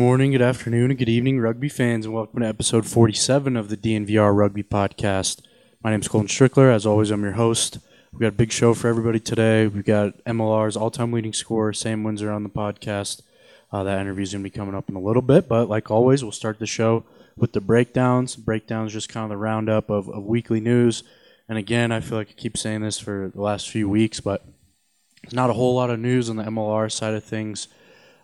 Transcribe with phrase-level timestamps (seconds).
[0.00, 3.76] Morning, good afternoon, and good evening, rugby fans, and welcome to episode 47 of the
[3.76, 5.42] DNVR Rugby Podcast.
[5.84, 6.74] My name is Colton Strickler.
[6.74, 7.76] As always, I'm your host.
[8.10, 9.66] We've got a big show for everybody today.
[9.66, 13.20] We've got MLR's all time leading scorer, Sam Windsor, on the podcast.
[13.70, 15.90] Uh, that interview is going to be coming up in a little bit, but like
[15.90, 17.04] always, we'll start the show
[17.36, 18.36] with the breakdowns.
[18.36, 21.02] Breakdowns just kind of the roundup of, of weekly news.
[21.46, 24.46] And again, I feel like I keep saying this for the last few weeks, but
[25.22, 27.68] there's not a whole lot of news on the MLR side of things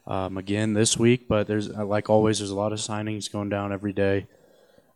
[0.07, 1.29] um, again this week.
[1.29, 4.27] But there's uh, like always, there's a lot of signings going down every day.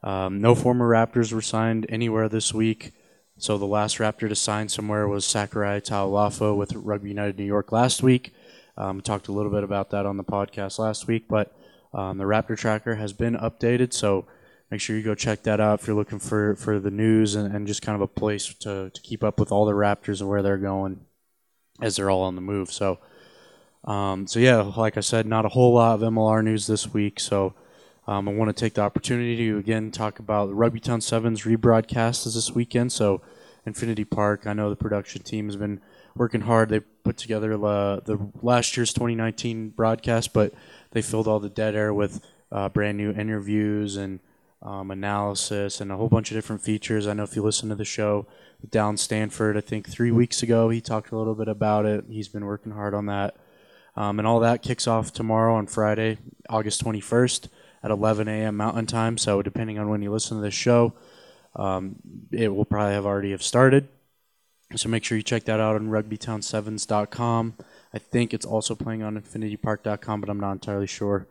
[0.02, 2.92] Um, no former Raptors were signed anywhere this week.
[3.40, 7.72] So the last Raptor to sign somewhere was Sakurai Taulafo with Rugby United New York
[7.72, 8.34] last week.
[8.76, 11.54] Um, talked a little bit about that on the podcast last week, but
[11.92, 14.26] um, the Raptor tracker has been updated, so
[14.70, 17.54] make sure you go check that out if you're looking for, for the news and,
[17.54, 20.28] and just kind of a place to, to keep up with all the Raptors and
[20.28, 21.00] where they're going
[21.80, 22.70] as they're all on the move.
[22.70, 22.98] So,
[23.84, 27.18] um, so yeah, like I said, not a whole lot of MLR news this week.
[27.20, 27.54] So,
[28.06, 31.42] um, I want to take the opportunity to again talk about the Rugby Town Sevens
[31.42, 32.92] rebroadcast is this weekend.
[32.92, 33.22] So,
[33.66, 34.46] Infinity Park.
[34.46, 35.80] I know the production team has been
[36.14, 36.68] working hard.
[36.68, 40.52] They put together the last year's 2019 broadcast, but
[40.90, 44.20] they filled all the dead air with uh, brand new interviews and
[44.62, 47.06] um, analysis and a whole bunch of different features.
[47.06, 48.26] I know if you listen to the show
[48.60, 52.04] with Down Stanford, I think three weeks ago, he talked a little bit about it.
[52.10, 53.36] He's been working hard on that.
[53.96, 57.48] Um, and all that kicks off tomorrow on Friday, August 21st
[57.82, 58.56] at 11 a.m.
[58.56, 59.18] Mountain Time.
[59.18, 60.94] So depending on when you listen to this show,
[61.56, 61.96] um,
[62.30, 63.88] it will probably have already have started.
[64.76, 67.54] So make sure you check that out on rugbytown7s.com.
[67.92, 71.26] I think it's also playing on infinitypark.com, but I'm not entirely sure.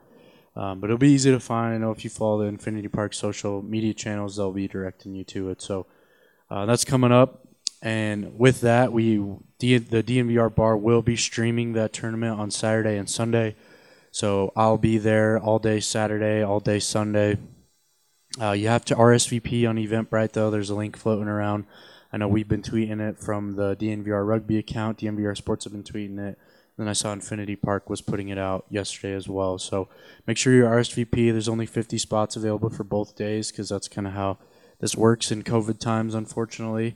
[0.56, 1.74] Um, but it'll be easy to find.
[1.74, 5.24] I know if you follow the Infinity Park social media channels, they'll be directing you
[5.26, 5.62] to it.
[5.62, 5.86] So
[6.50, 7.48] uh, that's coming up.
[7.82, 9.18] And with that, we
[9.60, 13.56] the DNVR bar will be streaming that tournament on Saturday and Sunday.
[14.12, 17.38] So I'll be there all day Saturday, all day Sunday.
[18.40, 20.50] Uh, you have to RSVP on Eventbrite though.
[20.50, 21.66] There's a link floating around.
[22.12, 25.00] I know we've been tweeting it from the DNVR Rugby account.
[25.00, 26.38] DNVR Sports have been tweeting it.
[26.78, 29.60] Then I saw Infinity Park was putting it out yesterday as well.
[29.60, 29.90] So
[30.26, 31.32] make sure you RSVP.
[31.32, 34.38] There's only 50 spots available for both days because that's kind of how
[34.80, 36.96] this works in COVID times, unfortunately.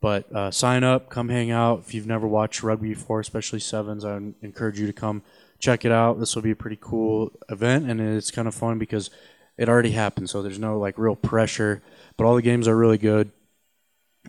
[0.00, 1.80] But uh, sign up, come hang out.
[1.80, 5.22] If you've never watched rugby before, especially sevens, I encourage you to come
[5.58, 6.20] check it out.
[6.20, 9.10] This will be a pretty cool event, and it's kind of fun because
[9.56, 11.82] it already happened, so there's no like real pressure.
[12.16, 13.32] But all the games are really good.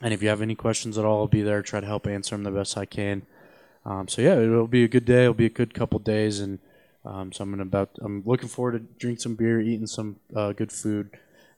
[0.01, 1.61] And if you have any questions at all, I'll be there.
[1.61, 3.23] Try to help answer them the best I can.
[3.85, 5.23] Um, so yeah, it'll be a good day.
[5.23, 6.59] It'll be a good couple days, and
[7.05, 7.91] um, so I'm gonna about.
[8.01, 11.11] I'm looking forward to drink some beer, eating some uh, good food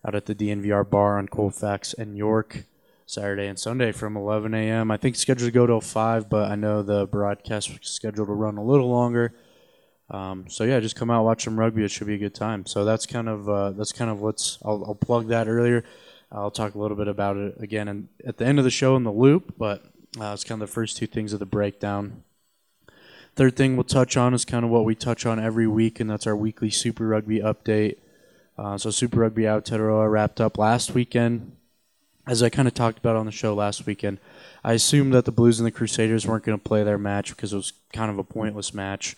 [0.06, 2.66] out at the DNVR bar on Colfax and York.
[3.12, 4.90] Saturday and Sunday from 11 a.m.
[4.90, 8.34] I think scheduled to go till 5, but I know the broadcast is scheduled to
[8.34, 9.34] run a little longer.
[10.10, 11.84] Um, so yeah, just come out watch some rugby.
[11.84, 12.66] It should be a good time.
[12.66, 14.60] So that's kind of uh, that's kind of what's.
[14.64, 15.84] I'll, I'll, plug that earlier.
[16.32, 18.96] I'll talk a little bit about it again and at the end of the show
[18.96, 19.56] in the loop.
[19.58, 19.84] But
[20.20, 22.24] uh, it's kind of the first two things of the breakdown.
[23.36, 26.10] Third thing we'll touch on is kind of what we touch on every week, and
[26.10, 27.98] that's our weekly Super Rugby update.
[28.58, 31.58] Uh, so Super Rugby Aotearoa wrapped up last weekend.
[32.28, 34.20] As I kind of talked about on the show last weekend,
[34.64, 37.52] I assumed that the Blues and the Crusaders weren't going to play their match because
[37.52, 39.16] it was kind of a pointless match.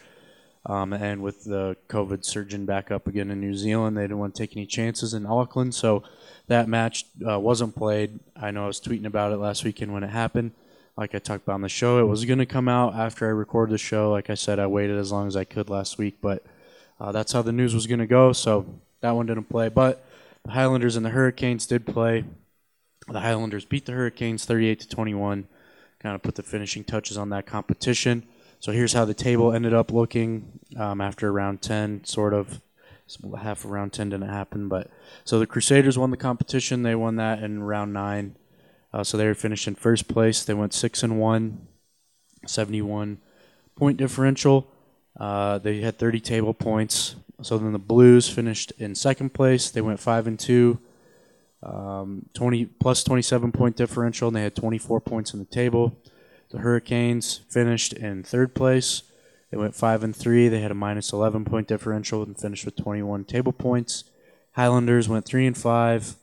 [0.66, 4.34] Um, and with the COVID surging back up again in New Zealand, they didn't want
[4.36, 5.76] to take any chances in Auckland.
[5.76, 6.04] So
[6.48, 8.22] that match uh, wasn't played.
[8.38, 10.52] I know I was tweeting about it last weekend when it happened.
[10.96, 13.32] Like I talked about on the show, it was going to come out after I
[13.32, 14.12] recorded the show.
[14.12, 16.46] Like I said, I waited as long as I could last week, but
[17.02, 18.32] uh, that's how the news was going to go.
[18.32, 18.66] So
[19.02, 19.68] that one didn't play.
[19.68, 20.06] But
[20.46, 22.24] the Highlanders and the Hurricanes did play.
[23.08, 25.48] The Highlanders beat the Hurricanes 38 to 21.
[26.00, 28.26] Kind of put the finishing touches on that competition.
[28.60, 32.62] So here's how the table ended up looking um, after round 10, sort of.
[33.38, 34.90] Half of round 10 didn't happen, but
[35.26, 36.84] so the Crusaders won the competition.
[36.84, 38.38] They won that in round nine.
[38.94, 40.44] Uh, so they finished in first place.
[40.44, 41.68] They went six and one,
[42.48, 43.20] 71
[43.76, 44.72] point differential.
[45.20, 47.16] Uh, they had 30 table points.
[47.42, 49.70] So then the Blues finished in second place.
[49.70, 50.80] They went five and two,
[51.66, 55.98] um, 20 plus 27 point differential, and they had 24 points in the table.
[56.50, 59.04] The Hurricanes finished in third place.
[59.50, 60.50] They went five and three.
[60.50, 64.04] They had a minus 11 point differential and finished with 21 table points.
[64.54, 66.16] Highlanders went three and five,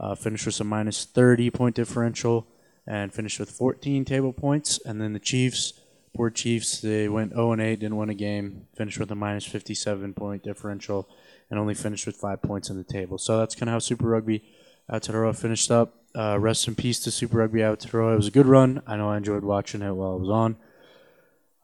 [0.00, 2.46] uh, finished with a minus 30 point differential,
[2.86, 4.80] and finished with 14 table points.
[4.84, 5.74] And then the Chiefs,
[6.16, 9.44] poor Chiefs, they went 0 and 8, didn't win a game, finished with a minus
[9.44, 11.08] 57 point differential,
[11.50, 13.18] and only finished with five points in the table.
[13.18, 14.42] So that's kind of how Super Rugby
[14.90, 15.94] Aotearoa finished up.
[16.14, 18.14] Uh, rest in peace to Super Rugby Aotearoa.
[18.14, 18.82] It was a good run.
[18.86, 20.56] I know I enjoyed watching it while I was on.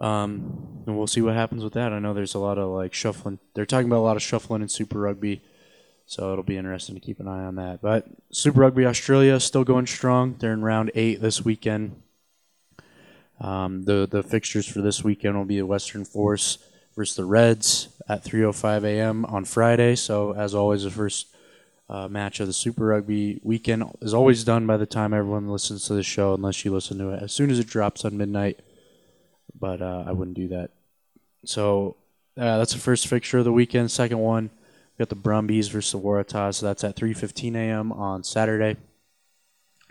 [0.02, 1.92] Um, and we'll see what happens with that.
[1.92, 3.38] I know there's a lot of like shuffling.
[3.54, 5.42] They're talking about a lot of shuffling in Super Rugby,
[6.06, 7.80] so it'll be interesting to keep an eye on that.
[7.80, 10.34] But Super Rugby Australia still going strong.
[10.38, 12.02] They're in round eight this weekend.
[13.40, 16.58] Um, the the fixtures for this weekend will be the Western Force
[16.96, 19.24] versus the Reds at 3:05 a.m.
[19.26, 19.94] on Friday.
[19.94, 21.31] So as always, the first
[21.88, 25.86] uh, match of the Super Rugby weekend is always done by the time everyone listens
[25.86, 28.60] to the show, unless you listen to it as soon as it drops on midnight.
[29.58, 30.70] But uh, I wouldn't do that.
[31.44, 31.96] So
[32.36, 33.90] uh, that's the first fixture of the weekend.
[33.90, 36.54] Second one, we got the Brumbies versus the Waratahs.
[36.56, 37.92] So that's at 3:15 a.m.
[37.92, 38.76] on Saturday.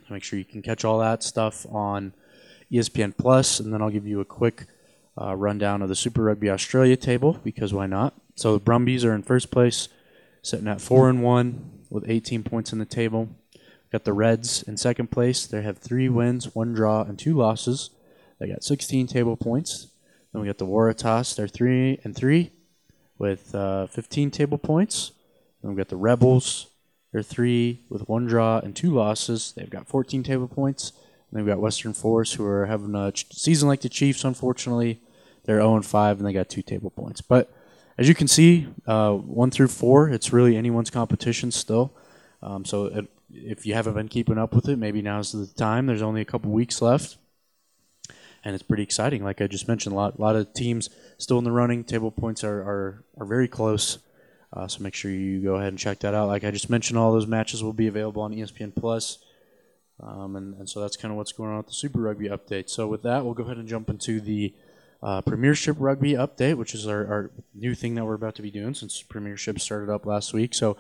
[0.10, 2.14] Make sure you can catch all that stuff on
[2.70, 4.66] ESPN Plus, and then I'll give you a quick
[5.22, 8.14] uh, rundown of the Super Rugby Australia table because why not?
[8.36, 9.88] So the Brumbies are in first place,
[10.42, 13.30] sitting at four and one with 18 points in the table.
[13.92, 15.46] Got the Reds in second place.
[15.46, 17.90] They have three wins, one draw, and two losses.
[18.40, 19.88] They got 16 table points.
[20.32, 21.36] Then we got the Waratahs.
[21.36, 22.52] They're three and three
[23.18, 25.12] with uh, 15 table points.
[25.62, 26.68] Then we got the Rebels.
[27.12, 29.54] They're three with one draw and two losses.
[29.56, 30.94] They've got 14 table points.
[31.30, 34.24] And then we got Western Force, who are having a season like the Chiefs.
[34.24, 35.02] Unfortunately,
[35.44, 37.22] they're 0 and 5, and they got two table points.
[37.22, 37.54] But
[37.98, 41.94] as you can see, uh, one through four, it's really anyone's competition still.
[42.42, 45.86] Um, so it, if you haven't been keeping up with it, maybe now's the time.
[45.86, 47.18] There's only a couple weeks left,
[48.44, 49.24] and it's pretty exciting.
[49.24, 51.84] Like I just mentioned, a lot, lot of teams still in the running.
[51.84, 54.00] Table points are are, are very close.
[54.54, 56.28] Uh, so make sure you go ahead and check that out.
[56.28, 59.20] Like I just mentioned, all those matches will be available on ESPN Plus.
[60.02, 62.70] Um, and, and so that's kind of what's going on with the Super Rugby update.
[62.70, 64.54] So with that, we'll go ahead and jump into the
[65.03, 68.51] uh, Premiership Rugby update, which is our, our, new thing that we're about to be
[68.51, 70.53] doing since Premiership started up last week.
[70.53, 70.77] So,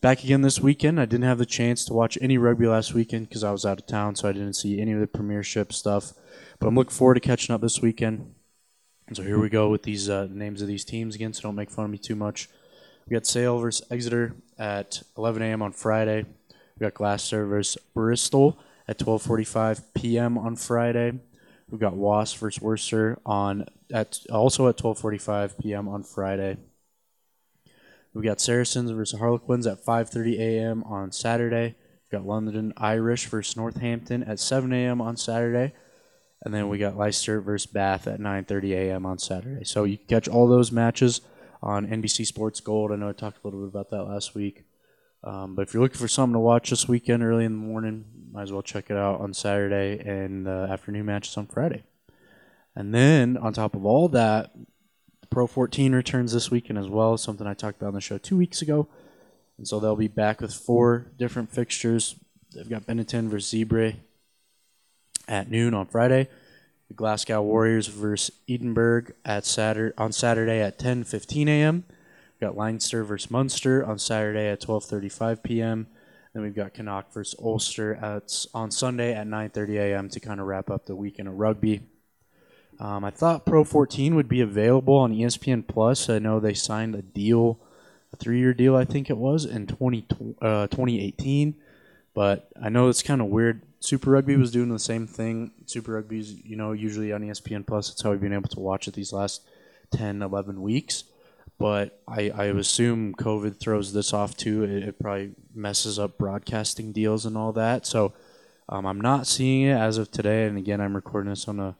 [0.00, 0.98] back again this weekend.
[0.98, 3.80] I didn't have the chance to watch any rugby last weekend because I was out
[3.80, 6.12] of town, so I didn't see any of the Premiership stuff.
[6.58, 8.34] But I'm looking forward to catching up this weekend.
[9.06, 11.54] And so here we go with these uh, names of these teams again, so don't
[11.54, 12.48] make fun of me too much.
[13.06, 15.62] We got Sale versus Exeter at 11 a.m.
[15.62, 16.24] on Friday.
[16.78, 20.38] We got Gloucester versus Bristol at 12:45 p.m.
[20.38, 21.20] on Friday.
[21.70, 25.88] We've got Wasp versus Worcester on at also at 12:45 p.m.
[25.88, 26.56] on Friday.
[28.14, 30.82] We've got Saracens versus Harlequins at 5:30 a.m.
[30.84, 31.76] on Saturday.
[32.10, 35.00] We've got London Irish versus Northampton at 7 a.m.
[35.00, 35.74] on Saturday.
[36.42, 39.04] And then we got Leicester versus Bath at 9:30 a.m.
[39.04, 39.64] on Saturday.
[39.64, 41.20] So you can catch all those matches
[41.62, 42.92] on NBC Sports Gold.
[42.92, 44.64] I know I talked a little bit about that last week.
[45.24, 48.04] Um, but if you're looking for something to watch this weekend early in the morning,
[48.32, 51.84] might as well check it out on Saturday and uh, afternoon matches on Friday.
[52.74, 54.52] And then on top of all that,
[55.30, 58.36] Pro 14 returns this weekend as well, something I talked about on the show two
[58.36, 58.88] weeks ago.
[59.58, 62.14] And so they'll be back with four different fixtures.
[62.54, 63.96] They've got Benetton versus Zebre
[65.26, 66.28] at noon on Friday.
[66.88, 71.84] The Glasgow Warriors versus Edinburgh at Saturday on Saturday at 10:15 a.m.
[71.86, 75.88] We've got Leinster versus Munster on Saturday at 12:35 p.m.
[76.32, 80.08] Then we've got Connacht versus Ulster at on Sunday at 9:30 a.m.
[80.10, 81.82] to kind of wrap up the weekend of rugby.
[82.80, 86.08] Um, I thought Pro 14 would be available on ESPN Plus.
[86.08, 87.58] I know they signed a deal,
[88.12, 90.06] a three-year deal, I think it was, in 20,
[90.40, 91.56] uh, 2018.
[92.14, 93.62] But I know it's kind of weird.
[93.80, 95.52] Super Rugby was doing the same thing.
[95.66, 97.88] Super Rugby's, you know, usually on ESPN Plus.
[97.88, 99.42] That's how we've been able to watch it these last
[99.90, 101.04] 10, 11 weeks
[101.58, 104.62] but I, I assume COVID throws this off too.
[104.64, 107.84] It, it, probably messes up broadcasting deals and all that.
[107.84, 108.12] So
[108.68, 110.46] um, I'm not seeing it as of today.
[110.46, 111.74] And again, I'm recording this on a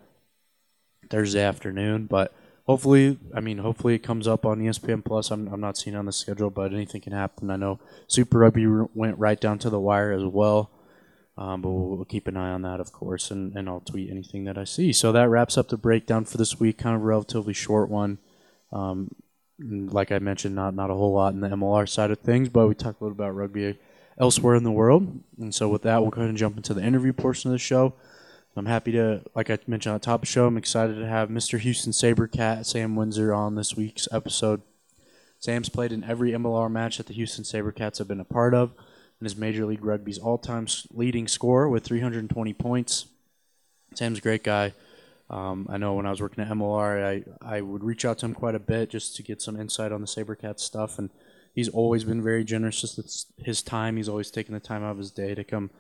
[1.08, 2.34] Thursday afternoon, but
[2.66, 5.30] hopefully, I mean, hopefully it comes up on ESPN Plus.
[5.30, 7.50] I'm, I'm not seeing on the schedule, but anything can happen.
[7.50, 10.70] I know Super Rugby went right down to the wire as well.
[11.36, 14.10] Um, but we'll, we'll, keep an eye on that, of course, and, and I'll tweet
[14.10, 14.92] anything that I see.
[14.92, 16.78] So that wraps up the breakdown for this week.
[16.78, 18.18] Kind of relatively short one.
[18.72, 19.14] Um,
[19.58, 22.68] like I mentioned, not not a whole lot in the MLR side of things, but
[22.68, 23.78] we talked a little about rugby
[24.18, 25.20] elsewhere in the world.
[25.38, 27.58] And so with that, we'll go ahead and jump into the interview portion of the
[27.58, 27.94] show.
[28.58, 31.06] I'm happy to, like I mentioned on the top of the show, I'm excited to
[31.06, 31.60] have Mr.
[31.60, 34.62] Houston Sabercat Sam Windsor on this week's episode.
[35.38, 38.72] Sam's played in every MLR match that the Houston Sabercats have been a part of
[39.20, 43.06] and is Major League Rugby's all-time leading scorer with 320 points.
[43.94, 44.74] Sam's a great guy.
[45.30, 48.26] Um, I know when I was working at MLR, I, I would reach out to
[48.26, 51.10] him quite a bit just to get some insight on the Sabercat stuff, and
[51.54, 52.80] he's always been very generous.
[52.80, 55.70] Just his time, he's always taken the time out of his day to come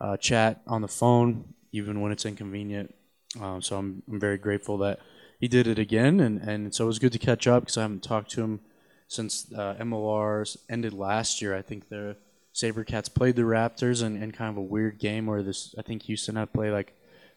[0.00, 2.94] uh, chat on the phone, even when it's inconvenient.
[3.40, 4.98] Um, so I'm, I'm very grateful that
[5.38, 7.82] he did it again, and, and so it was good to catch up because I
[7.82, 8.60] haven't talked to him
[9.06, 11.54] since uh, MLR's ended last year.
[11.54, 12.16] I think the
[12.54, 16.02] Sabercats played the Raptors in, in kind of a weird game where this I think
[16.04, 16.95] Houston had played like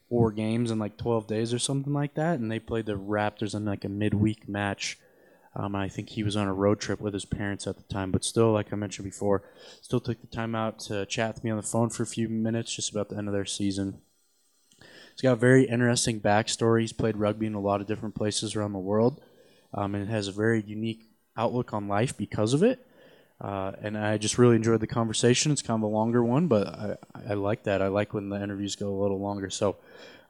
[0.10, 3.56] four games in like 12 days or something like that, and they played the Raptors
[3.56, 4.98] in like a midweek match.
[5.56, 8.12] Um, I think he was on a road trip with his parents at the time,
[8.12, 9.44] but still, like I mentioned before,
[9.82, 12.30] still took the time out to chat with me on the phone for a few
[12.30, 14.02] minutes just about the end of their season.
[14.80, 16.82] He's got a very interesting backstory.
[16.82, 19.22] He's played rugby in a lot of different places around the world,
[19.74, 22.86] um, and has a very unique outlook on life because of it.
[23.42, 25.52] Uh, and I just really enjoyed the conversation.
[25.52, 26.98] It's kind of a longer one, but I,
[27.30, 27.82] I like that.
[27.82, 29.50] I like when the interviews go a little longer.
[29.50, 29.78] So,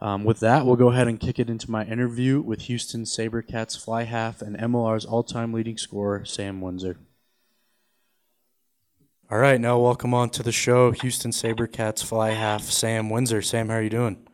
[0.02, 3.84] um, with that, we'll go ahead and kick it into my interview with Houston SaberCats
[3.84, 6.98] fly half and MLR's all time leading scorer, Sam Windsor.
[9.32, 13.42] All right, now welcome on to the show, Houston SaberCats fly half, Sam Windsor.
[13.42, 14.26] Sam, how are you doing?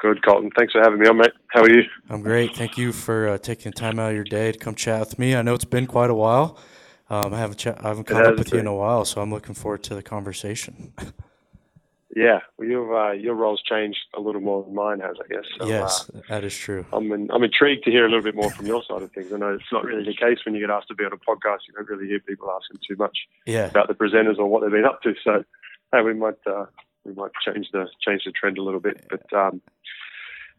[0.00, 0.50] Good, Colton.
[0.56, 1.32] Thanks for having me on, mate.
[1.48, 1.82] How are you?
[2.10, 2.54] I'm great.
[2.54, 5.34] Thank you for uh, taking time out of your day to come chat with me.
[5.34, 6.58] I know it's been quite a while.
[7.08, 8.54] Um, I haven't ch- I haven't caught up with been.
[8.54, 10.92] you in a while, so I'm looking forward to the conversation.
[12.16, 15.44] yeah, well, your uh, your role's changed a little more than mine has, I guess.
[15.58, 16.84] So, yes, uh, that is true.
[16.92, 19.32] I'm in, I'm intrigued to hear a little bit more from your side of things.
[19.32, 21.16] I know it's not really the case when you get asked to be on a
[21.16, 21.58] podcast.
[21.68, 23.66] You don't really hear people asking too much yeah.
[23.66, 25.14] about the presenters or what they've been up to.
[25.22, 25.44] So,
[25.92, 26.66] hey, we might uh,
[27.04, 29.06] we might change the change the trend a little bit.
[29.08, 29.60] But um,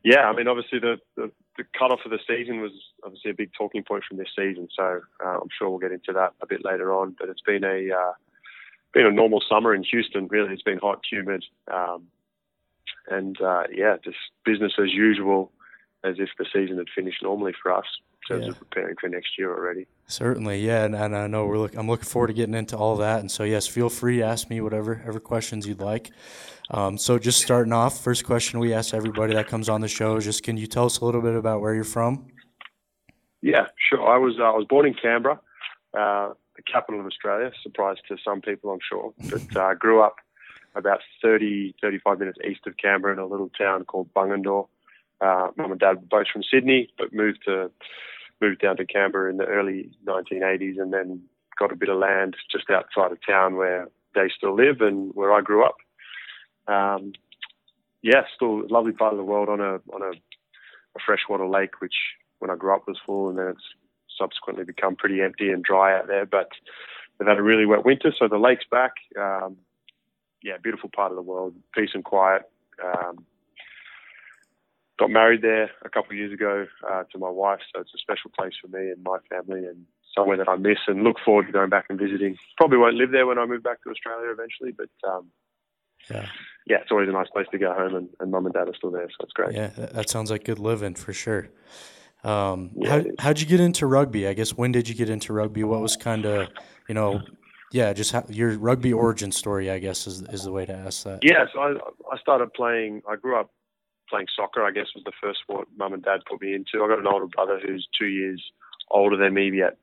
[0.07, 2.71] yeah, I mean, obviously the, the, the cutoff of the season was
[3.03, 4.69] obviously a big talking point from this season.
[4.73, 7.13] So uh, I'm sure we'll get into that a bit later on.
[7.19, 8.13] But it's been a uh,
[8.93, 10.29] been a normal summer in Houston.
[10.29, 12.03] Really, it's been hot, humid, um,
[13.09, 15.51] and uh, yeah, just business as usual,
[16.05, 17.85] as if the season had finished normally for us
[18.27, 18.51] terms yeah.
[18.51, 19.87] of preparing for next year already.
[20.07, 22.97] Certainly, yeah, and, and I know we're look, I'm looking forward to getting into all
[22.97, 23.19] that.
[23.19, 26.11] And so, yes, feel free to ask me whatever ever questions you'd like.
[26.69, 30.17] Um, so, just starting off, first question we ask everybody that comes on the show
[30.17, 32.27] is just, can you tell us a little bit about where you're from?
[33.41, 34.05] Yeah, sure.
[34.05, 35.39] I was uh, I was born in Canberra,
[35.97, 37.51] uh, the capital of Australia.
[37.61, 39.13] Surprise to some people, I'm sure.
[39.29, 40.15] But uh, grew up
[40.75, 44.67] about 30, 35 minutes east of Canberra in a little town called Bungendore.
[45.19, 47.71] Uh, Mum and Dad were both from Sydney, but moved to
[48.41, 51.21] moved down to Canberra in the early 1980s and then
[51.57, 55.33] got a bit of land just outside of town where they still live and where
[55.33, 55.77] I grew up.
[56.67, 57.13] Um,
[58.01, 61.81] yeah, still a lovely part of the world on a on a, a freshwater lake,
[61.81, 61.95] which
[62.39, 63.63] when I grew up was full, and then it's
[64.17, 66.25] subsequently become pretty empty and dry out there.
[66.25, 66.49] But
[67.17, 68.93] they've had a really wet winter, so the lake's back.
[69.19, 69.57] Um,
[70.43, 72.43] yeah, beautiful part of the world, peace and quiet.
[72.83, 73.25] Um,
[74.99, 77.99] got married there a couple of years ago uh, to my wife, so it's a
[77.99, 79.85] special place for me and my family, and
[80.15, 82.37] somewhere that I miss and look forward to going back and visiting.
[82.57, 85.27] Probably won't live there when I move back to Australia eventually, but um,
[86.09, 86.27] yeah.
[86.65, 88.75] yeah, it's always a nice place to go home, and, and mum and dad are
[88.75, 89.53] still there, so it's great.
[89.53, 91.49] Yeah, that sounds like good living for sure.
[92.23, 94.27] Um, yeah, how how'd you get into rugby?
[94.27, 95.63] I guess when did you get into rugby?
[95.63, 96.49] What was kind of
[96.89, 97.21] you know
[97.71, 101.03] yeah, just how, your rugby origin story, I guess, is is the way to ask
[101.03, 101.19] that.
[101.21, 101.73] Yeah, so I,
[102.13, 103.01] I started playing.
[103.09, 103.51] I grew up
[104.09, 106.83] playing soccer, I guess, was the first sport mum and dad put me into.
[106.83, 108.43] I've got an older brother who's two years
[108.89, 109.77] older than me, yet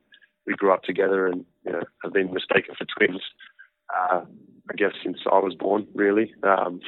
[0.45, 3.21] we grew up together and, you know, have been mistaken for twins,
[3.93, 4.21] uh,
[4.69, 6.33] I guess, since I was born, really.
[6.43, 6.81] Um,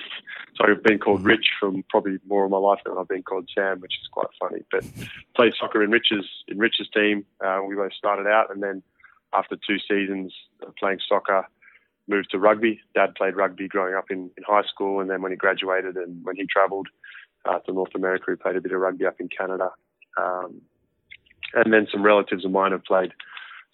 [0.55, 1.27] so I've been called mm-hmm.
[1.27, 4.27] Rich from probably more of my life than I've been called Sam, which is quite
[4.39, 4.63] funny.
[4.71, 4.83] But
[5.35, 7.25] played soccer in Rich's, in Rich's team.
[7.43, 8.83] Uh, we both started out and then
[9.33, 10.33] after two seasons
[10.65, 11.47] of playing soccer,
[12.07, 12.79] moved to rugby.
[12.95, 16.23] Dad played rugby growing up in, in high school, and then when he graduated and
[16.23, 16.87] when he travelled,
[17.47, 19.71] uh, to North America who played a bit of rugby up in Canada.
[20.17, 20.61] Um,
[21.53, 23.11] and then some relatives of mine have played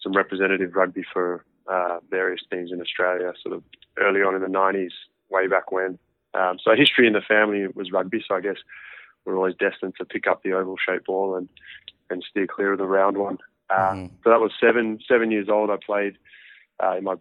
[0.02, 3.62] some representative rugby for uh, various teams in Australia, sort of
[3.98, 4.90] early on in the 90s,
[5.30, 5.98] way back when.
[6.34, 8.56] Um, so history in the family was rugby, so I guess
[9.24, 11.48] we're always destined to pick up the oval shaped ball and,
[12.10, 13.38] and steer clear of the round one.
[13.70, 14.06] Uh, mm-hmm.
[14.22, 15.70] So that was seven seven years old.
[15.70, 16.18] I played
[16.82, 17.14] uh, in my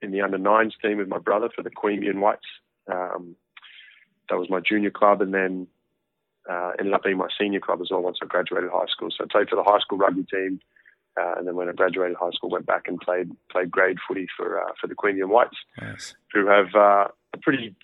[0.00, 2.46] in the under nines team with my brother for the Queanbeyan Whites.
[2.90, 3.36] Um,
[4.30, 5.66] that was my junior club, and then
[6.50, 9.10] uh, ended up being my senior club as well once I graduated high school.
[9.10, 10.60] So I played for the high school rugby team,
[11.20, 14.26] uh, and then when I graduated high school, went back and played played grade footy
[14.36, 16.14] for uh, for the Queanbeyan Whites, nice.
[16.32, 17.74] who have uh, a pretty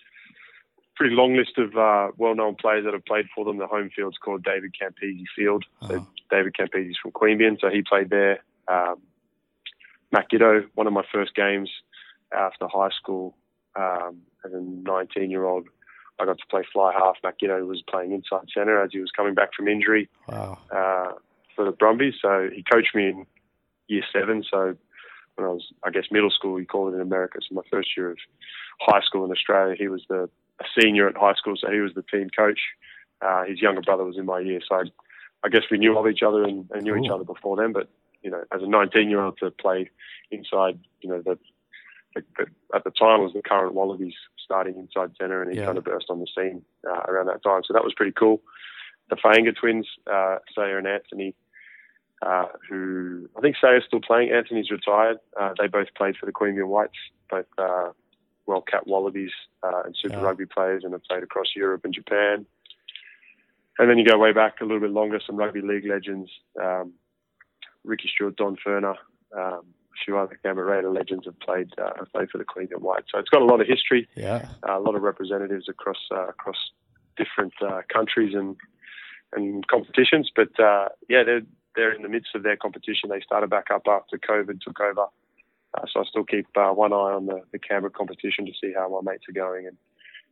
[0.95, 3.57] pretty long list of uh, well-known players that have played for them.
[3.57, 5.63] The home field's called David Campese Field.
[5.87, 6.05] So uh-huh.
[6.29, 8.39] David Campese's from Queanbeyan, so he played there.
[8.67, 8.97] Um,
[10.11, 11.69] Matt Giteau, one of my first games
[12.35, 13.37] after high school
[13.75, 15.67] um, as a 19-year-old
[16.19, 17.15] I got to play fly half.
[17.23, 20.57] Giteau was playing inside centre as he was coming back from injury wow.
[20.71, 21.13] uh,
[21.55, 22.15] for the Brumbies.
[22.21, 23.25] So he coached me in
[23.87, 24.43] year seven.
[24.49, 24.75] So
[25.35, 27.39] when I was, I guess, middle school, you call it in America.
[27.41, 28.17] So my first year of
[28.81, 31.93] high school in Australia, he was the a senior at high school, so he was
[31.93, 32.59] the team coach.
[33.21, 34.83] Uh, his younger brother was in my year, so I,
[35.43, 37.73] I guess we knew of each other and, and knew each other before then.
[37.73, 37.89] But
[38.21, 39.89] you know, as a 19 year old to play
[40.31, 41.37] inside, you know, the
[42.15, 42.45] the,
[42.75, 44.15] at the time was the current Wallabies
[44.49, 45.65] starting inside centre, and he Yeah.
[45.67, 47.61] kind of burst on the scene uh, around that time.
[47.63, 48.41] So that was pretty cool.
[49.11, 51.35] The Fainga'a twins, uh, Saia and Anthony,
[52.23, 54.31] uh, who I think Saia's still playing.
[54.31, 55.19] Anthony's retired.
[55.39, 56.97] Uh, they both played for the Queanbeyan Whites,
[57.29, 57.91] both uh,
[58.47, 60.25] well capped Wallabies uh, and Super Yeah.
[60.25, 62.45] Rugby players, and have played across Europe and Japan.
[63.77, 66.29] And then you go way back a little bit longer, some rugby league legends,
[66.61, 66.93] um,
[67.85, 68.95] Ricky Stuart, Don Furner,
[69.37, 69.61] um,
[70.03, 73.07] few other Canberra Raider legends have played uh, played for the Queanbeyan Whites.
[73.11, 74.47] So it's got a lot of history, Yeah.
[74.67, 76.57] uh, a lot of representatives across uh, across
[77.17, 78.55] different uh, countries and
[79.33, 80.31] and competitions.
[80.35, 81.41] But uh, yeah, they're
[81.75, 83.09] they're in the midst of their competition.
[83.09, 85.05] They started back up after COVID took over.
[85.75, 88.73] Uh, so I still keep uh, one eye on the, the Canberra competition to see
[88.75, 89.77] how my mates are going and,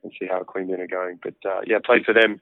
[0.03, 1.19] and see how Queanbeyan are going.
[1.21, 2.41] But uh, yeah, played for them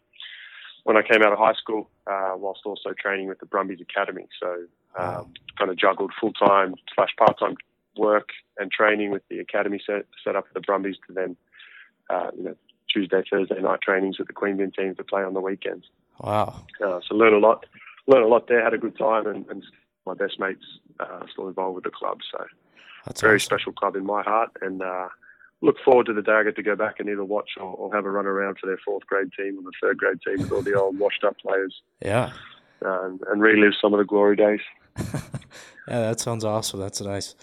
[0.86, 4.28] when I came out of high school, uh, whilst also training with the Brumbies Academy.
[4.40, 4.66] So
[4.98, 7.56] um, kind of juggled full time slash part time
[7.98, 11.36] work and training with the academy set, set up for the Brumbies to then,
[12.10, 12.56] uh, you know,
[12.92, 15.86] Tuesday, Thursday night trainings with the Queanbeyan team to play on the weekends.
[16.20, 16.66] Wow.
[16.86, 17.66] Uh, so learn a lot,
[18.08, 19.64] learn a lot there, had a good time, and, and
[20.06, 20.64] my best mates
[21.00, 22.20] uh, still involved with the club.
[22.32, 22.46] So
[23.06, 23.46] That's very awesome.
[23.46, 25.08] special club in my heart, and uh,
[25.62, 27.94] look forward to the day I get to go back and either watch or, or
[27.94, 30.52] have a run around for their fourth grade team or the third grade team with
[30.52, 32.32] all the old washed up players Yeah.
[32.86, 34.62] uh, and, and relive some of the glory days.
[34.98, 36.80] Yeah, that sounds awesome.
[36.80, 37.36] That's nice.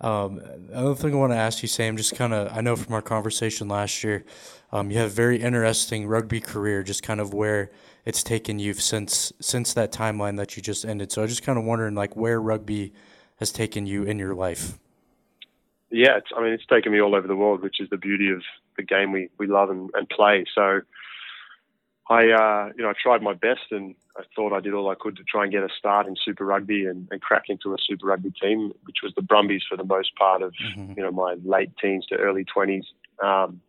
[0.00, 2.94] Um, another thing I want to ask you, Sam, just kind of, I know from
[2.94, 4.24] our conversation last year,
[4.70, 7.72] um, you have a very interesting rugby career, just kind of where
[8.04, 11.10] it's taken you since since that timeline that you just ended.
[11.10, 12.92] So I just kind of wondering, like, where rugby
[13.40, 14.78] has taken you in your life.
[15.90, 18.30] yeah, it's, I mean, it's taken me all over the world, which is the beauty
[18.30, 18.42] of
[18.76, 20.44] the game we, we love and, and play.
[20.54, 20.82] So
[22.08, 24.96] I, uh, you know, I tried my best and I thought I did all I
[24.98, 27.76] could to try and get a start in Super Rugby and, and crack into a
[27.78, 30.96] Super Rugby team, which was the Brumbies for the most part of, Mhm.
[30.96, 32.92] you know, my late teens to early 20s.
[33.22, 33.60] Um,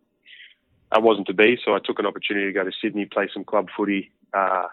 [0.90, 3.44] that wasn't to be, so I took an opportunity to go to Sydney, play some
[3.44, 4.66] club footy uh,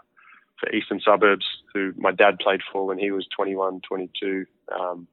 [0.59, 4.45] for Eastern Suburbs, who my dad played for when he was 21, 22.
[4.71, 5.07] Um,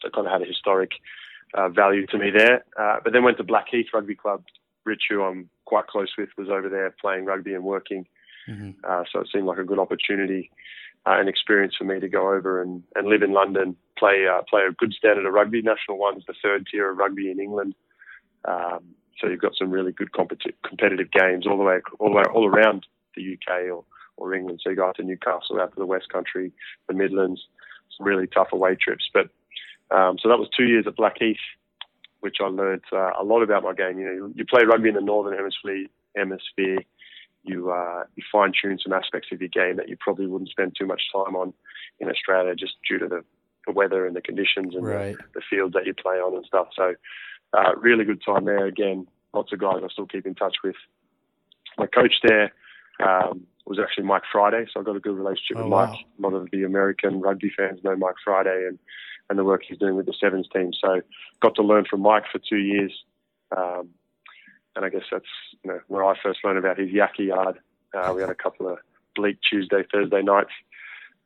[0.00, 0.92] so kind of had a historic
[1.54, 2.64] uh, value to me there.
[2.76, 4.42] Uh, but then went to Blackheath Rugby Club.
[4.84, 8.06] Rich, who I'm quite close with, was over there playing rugby and working.
[8.48, 8.74] Mhm.
[8.84, 10.50] Uh, so it seemed like a good opportunity
[11.06, 14.42] uh, and experience for me to go over and, and live in London, play uh,
[14.48, 15.62] play a good standard of rugby.
[15.62, 17.74] National One's the third tier of rugby in England.
[18.44, 18.80] Um,
[19.18, 22.24] so you've got some really good competi- competitive games all the way all the way
[22.32, 23.84] all around the UK or,
[24.16, 24.60] or England.
[24.62, 26.52] So you go out to Newcastle, out to the West Country,
[26.88, 27.40] the Midlands,
[27.96, 29.08] some really tough away trips.
[29.12, 29.28] But
[29.94, 31.36] um, so that was two years at Blackheath,
[32.20, 33.98] which I learned uh, a lot about my game.
[33.98, 35.86] You know, you, you play rugby in the Northern Hemisphere.
[36.16, 36.78] Hemisphere.
[37.42, 40.76] You uh, you fine tune some aspects of your game that you probably wouldn't spend
[40.78, 41.52] too much time on
[41.98, 43.24] in Australia, just due to the,
[43.66, 45.16] the weather and the conditions and Right.
[45.16, 46.68] the, the field that you play on and stuff.
[46.76, 46.94] So,
[47.52, 48.66] uh, really good time there.
[48.66, 50.76] Again, lots of guys I still keep in touch with.
[51.78, 52.52] My coach there
[53.02, 55.90] um, was actually Mike Friday, so I've got a good relationship Oh, with Mike.
[55.90, 55.98] wow.
[56.18, 58.78] A lot of the American rugby fans know Mike Friday and,
[59.30, 60.72] and the work he's doing with the Sevens team.
[60.78, 61.00] So,
[61.40, 62.92] got to learn from Mike for two years.
[63.56, 63.88] Um,
[64.76, 65.24] and I guess that's
[65.62, 67.58] you know where I first learned about his yaki yard.
[67.94, 68.78] Uh, we had a couple of
[69.16, 70.52] bleak Tuesday, Thursday nights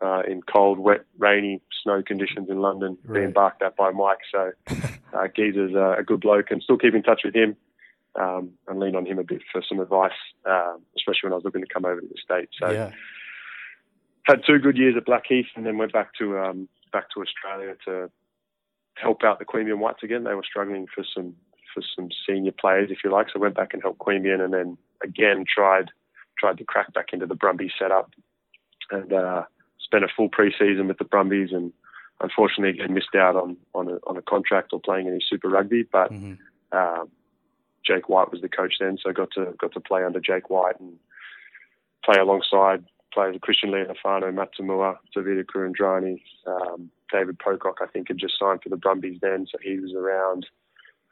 [0.01, 3.35] uh, in cold, wet, rainy, snow conditions in London, being Right.
[3.35, 4.19] barked at by Mike.
[4.33, 4.53] So
[5.13, 7.57] uh, Geezer's uh, a good bloke, and still keep in touch with him
[8.19, 10.13] um, and lean on him a bit for some advice,
[10.47, 12.55] um, especially when I was looking to come over to the states.
[12.61, 12.91] So yeah.
[14.25, 17.77] had two good years at Blackheath, and then went back to um, back to Australia
[17.87, 18.11] to
[18.95, 20.25] help out the Queanbeyan Whites again.
[20.25, 21.35] They were struggling for some
[21.75, 23.27] for some senior players, if you like.
[23.33, 25.91] So went back and helped Queanbeyan, and then again tried
[26.39, 28.11] tried to crack back into the Brumbies setup,
[28.91, 29.43] and uh,
[29.79, 31.73] spent a full pre-season with the Brumbies, and
[32.21, 35.83] unfortunately again missed out on on a, on a contract or playing any Super Rugby,
[35.83, 36.11] but.
[36.11, 36.35] hmm
[36.73, 37.11] Um,
[37.85, 40.81] Jake White was the coach then, so got to got to play under Jake White
[40.81, 40.97] and
[42.05, 47.79] play alongside players Christian Lealiifano, Matt Toomua, Tevita Kuridrani, um, David Pocock.
[47.81, 50.47] I think had just signed for the Brumbies then, so he was around.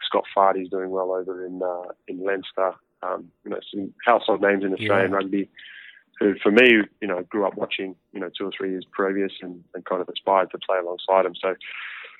[0.04, 2.72] Scott Fardy's doing well over in uh, in Leinster.
[3.02, 5.16] Um, you know, some household names in Australian Yeah.
[5.16, 5.50] rugby.
[6.20, 9.32] Who, for me, you know, grew up watching, you know, two or three years previous,
[9.40, 11.34] and, and kind of aspired to play alongside him.
[11.34, 11.54] So,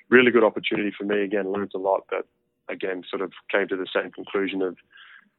[0.09, 1.23] really good opportunity for me.
[1.23, 2.27] Again, learned a lot, but
[2.69, 4.77] again, sort of came to the same conclusion of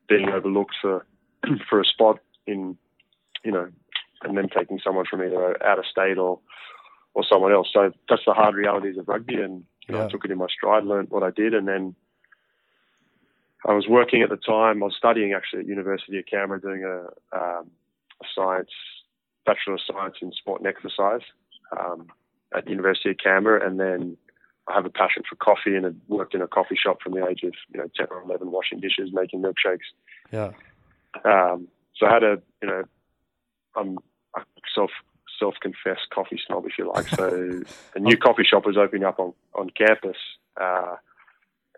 [0.08, 1.06] being overlooked for
[1.70, 2.78] for a spot in,
[3.44, 3.68] you know,
[4.22, 6.40] and then taking someone from either out of state or
[7.16, 7.70] or someone else.
[7.74, 10.06] So that's the hard realities of rugby, and you know, Yeah.
[10.06, 11.96] I took it in my stride, learned what I did, and then
[13.66, 14.84] I was working at the time.
[14.84, 17.72] I was studying actually at University of Canberra, doing a, um,
[18.22, 18.72] a science
[19.46, 21.22] bachelor of science in sport and exercise
[21.78, 22.08] um,
[22.56, 24.18] at University of Canberra, and then
[24.68, 27.28] I have a passion for coffee and had worked in a coffee shop from the
[27.28, 29.90] age of you know ten or eleven, washing dishes, making milkshakes.
[30.32, 30.52] Yeah.
[31.26, 32.84] Um, so I had a you know
[33.76, 33.98] I'm
[34.36, 34.42] a
[34.74, 34.92] self
[35.40, 37.08] self confessed coffee snob if you like.
[37.10, 37.62] So
[37.96, 40.18] a new coffee shop was opening up on on campus.
[40.60, 40.96] Uh,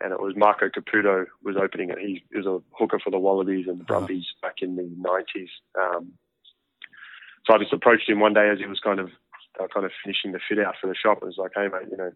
[0.01, 1.97] and it was Marco Caputo was opening it.
[1.99, 4.49] He, was a hooker for the Wallabies and the Brumbies uh-huh.
[4.49, 5.49] back in the 90s.
[5.79, 6.13] Um,
[7.45, 9.09] so I just approached him one day as he was kind of
[9.59, 11.19] uh, kind of finishing the fit out for the shop.
[11.21, 12.11] I was like, hey mate, you know,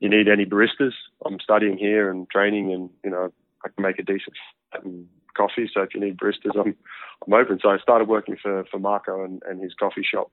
[0.00, 0.92] you need any baristas?
[1.24, 3.32] I'm studying here and training, and you know,
[3.64, 4.36] I can make a decent
[5.36, 5.70] coffee.
[5.72, 6.76] So if you need baristas, I'm
[7.26, 7.58] I'm open.
[7.62, 10.30] So I started working for for Marco and, and his coffee shop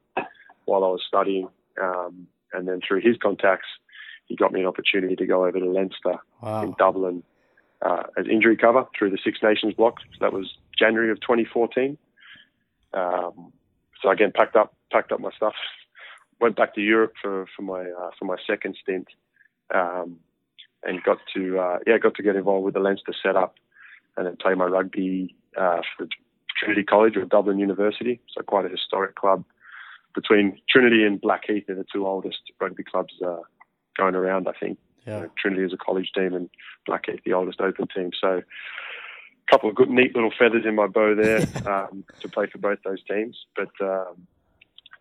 [0.65, 1.47] while I was studying,
[1.81, 3.67] um, and then through his contacts,
[4.27, 6.63] he got me an opportunity to go over to Leinster wow.
[6.63, 7.23] in Dublin
[7.81, 9.95] uh, as injury cover through the Six Nations block.
[9.99, 11.97] So that was January of 2014.
[12.93, 13.53] Um,
[14.01, 15.53] so again, packed up packed up my stuff,
[16.39, 19.07] went back to Europe for for my uh, for my second stint,
[19.73, 20.17] um,
[20.83, 23.55] and got to uh, yeah got to get involved with the Leinster setup,
[24.15, 26.07] and then play my rugby uh, for
[26.57, 28.19] Trinity College or Dublin University.
[28.33, 29.43] So quite a historic club.
[30.15, 33.41] Between Trinity and Blackheath, they're the two oldest rugby clubs uh,
[33.97, 34.47] going around.
[34.47, 35.15] I think yeah.
[35.15, 36.49] you know, Trinity is a college team and
[36.85, 38.11] Blackheath the oldest open team.
[38.19, 38.41] So
[39.47, 42.57] a couple of good, neat little feathers in my bow there um, to play for
[42.57, 43.37] both those teams.
[43.55, 44.27] But um,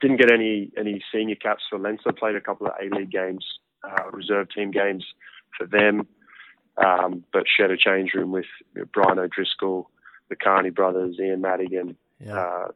[0.00, 2.12] didn't get any any senior caps for Leinster.
[2.12, 3.44] Played a couple of A League games,
[3.84, 5.04] uh, reserve team games
[5.56, 6.06] for them.
[6.84, 9.90] Um, but shared a change room with you know, Brian O'Driscoll,
[10.28, 12.38] the Kearney brothers, Ian Madigan, yeah.
[12.38, 12.68] uh,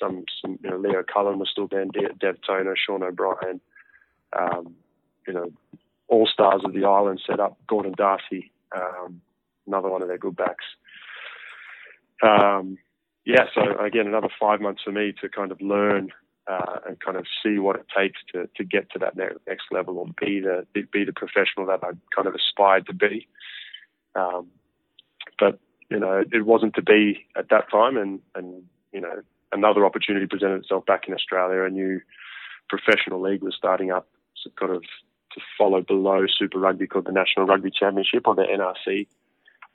[0.00, 3.60] some some you know, Leo Cullen was still there, Dev Toner, Sean O'Brien,
[4.38, 4.74] um,
[5.26, 5.52] you know,
[6.08, 7.56] all stars of the island set up.
[7.66, 9.20] Gordon D'Arcy, um,
[9.66, 10.64] another one of their good backs.
[12.22, 12.78] Um,
[13.24, 16.10] yeah, so again, another five months for me to kind of learn
[16.46, 19.98] uh, and kind of see what it takes to, to get to that next level
[19.98, 23.26] or be the be the professional that I kind of aspired to be.
[24.14, 24.48] Um,
[25.38, 25.58] but
[25.90, 30.26] you know, it wasn't to be at that time, and and you know, another opportunity
[30.26, 31.62] presented itself back in Australia.
[31.62, 32.00] A new
[32.68, 34.08] professional league was starting up,
[34.42, 34.84] so kind of
[35.34, 39.06] to follow below Super Rugby called the National Rugby Championship or the NRC.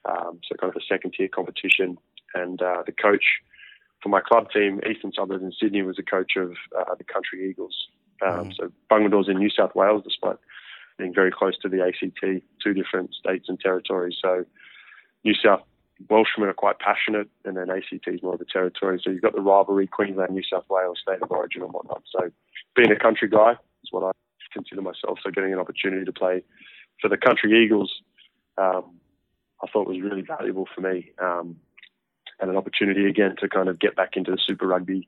[0.06, 1.98] Um, so kind of a second tier competition.
[2.34, 3.24] And uh, the coach
[4.02, 7.50] for my club team, Eastern Suburbs in Sydney, was a coach of uh, the Country
[7.50, 7.76] Eagles.
[8.26, 8.56] Um, mm.
[8.56, 10.38] So Bungendore's in New South Wales, despite
[10.98, 14.18] being very close to the ACT, two different states and territories.
[14.22, 14.46] So
[15.24, 15.62] New South
[16.10, 19.02] Welshmen are quite passionate, and then ACT is more of a territory.
[19.04, 22.04] So you've got the rivalry, Queensland, New South Wales, state of origin, and whatnot.
[22.10, 22.30] So
[22.76, 23.52] being a country guy
[23.84, 24.12] is what I
[24.52, 25.20] consider myself.
[25.24, 26.44] So getting an opportunity to play
[27.02, 27.92] for the Country Eagles,
[28.58, 29.00] um,
[29.64, 31.58] I thought was really valuable for me, um,
[32.40, 35.08] and an opportunity again to kind of get back into the Super Rugby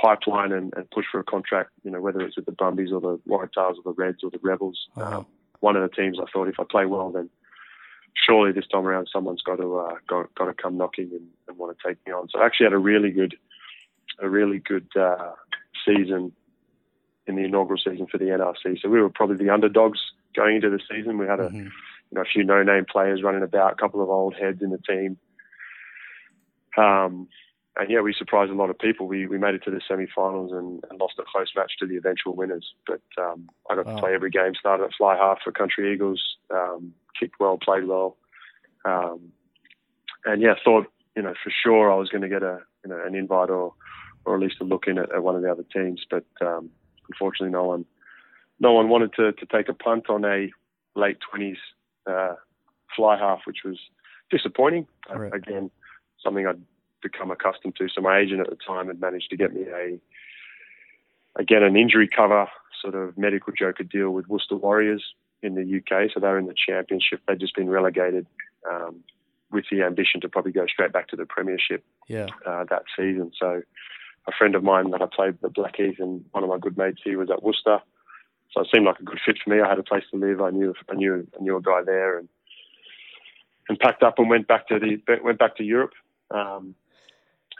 [0.00, 1.70] pipeline and, and, push for a contract.
[1.84, 4.40] You know, whether it's with the Brumbies or the Waratahs or the Reds or the
[4.42, 4.88] Rebels.
[4.96, 5.18] Uh-huh.
[5.18, 5.26] Um,
[5.60, 7.28] one of the teams I thought if I play well, then
[8.26, 11.58] surely this time around someone's got to uh, got, got to come knocking and, and,
[11.58, 12.28] want to take me on.
[12.30, 13.36] So I actually had a really good
[14.18, 15.32] a really good uh,
[15.86, 16.32] season
[17.30, 18.80] in the inaugural season for the NRC.
[18.80, 20.00] So we were probably the underdogs
[20.36, 21.18] going into the season.
[21.18, 21.56] We had a, mm-hmm.
[21.56, 24.78] you know, a few no-name players running about, a couple of old heads in the
[24.78, 25.16] team.
[26.76, 27.28] Um,
[27.76, 29.06] and yeah, we surprised a lot of people.
[29.06, 31.96] We we made it to the semi-finals and, and lost a close match to the
[31.96, 32.74] eventual winners.
[32.86, 33.94] But um, I got wow.
[33.94, 34.52] to play every game.
[34.58, 36.22] Started at fly half for Country Eagles.
[36.50, 38.16] Um, kicked well, played well,
[38.84, 39.32] um,
[40.24, 43.02] and yeah, thought you know for sure I was going to get a you know
[43.06, 43.72] an invite or
[44.24, 46.04] or at least a look in at, at one of the other teams.
[46.10, 46.70] But um,
[47.10, 47.84] unfortunately, no one
[48.58, 50.50] no one wanted to, to take a punt on a
[50.94, 51.56] late twenties
[52.06, 52.34] uh,
[52.94, 53.78] fly half, which was
[54.30, 54.86] disappointing.
[55.08, 55.32] Right.
[55.32, 55.70] again,
[56.22, 56.62] something I'd
[57.02, 57.88] become accustomed to.
[57.88, 59.98] So my agent at the time had managed to get me a
[61.38, 62.46] again an injury cover
[62.80, 65.02] sort of medical joker deal with Worcester Warriors
[65.42, 66.10] in the UK.
[66.12, 67.20] So they're in the championship.
[67.26, 68.26] They'd just been relegated.
[68.70, 69.04] Um,
[69.50, 72.26] with the ambition to probably go straight back to the premiership yeah.
[72.46, 73.32] uh, that season.
[73.38, 73.62] So
[74.30, 76.78] a friend of mine that I played with the Blackies and one of my good
[76.78, 77.80] mates here was at Worcester.
[78.52, 79.60] So it seemed like a good fit for me.
[79.60, 80.40] I had a place to live.
[80.40, 82.28] I knew I knew I knew a guy there, and
[83.68, 85.92] and packed up and went back to the went back to Europe.
[86.30, 86.74] Um,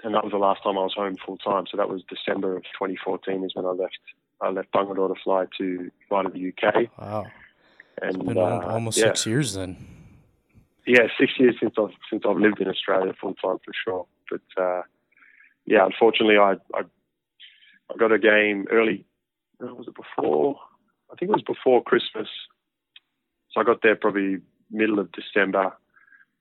[0.02, 1.66] and that was the last time I was home full time.
[1.70, 3.98] So that was December of 2014 is when I left.
[4.40, 6.88] I left Bungendore to fly to fly to the UK.
[6.98, 7.26] Wow,
[8.02, 9.04] and it's been uh, almost yeah.
[9.04, 9.76] six years then.
[10.86, 14.06] Yeah, six years since I've since I've lived in Australia full time for sure.
[14.28, 14.82] But uh,
[15.66, 16.82] yeah, unfortunately, I, I,
[17.90, 19.06] I got a game early.
[19.60, 20.56] Was it before?
[21.12, 22.28] I think it was before Christmas.
[23.50, 24.38] So I got there probably
[24.70, 25.72] middle of December,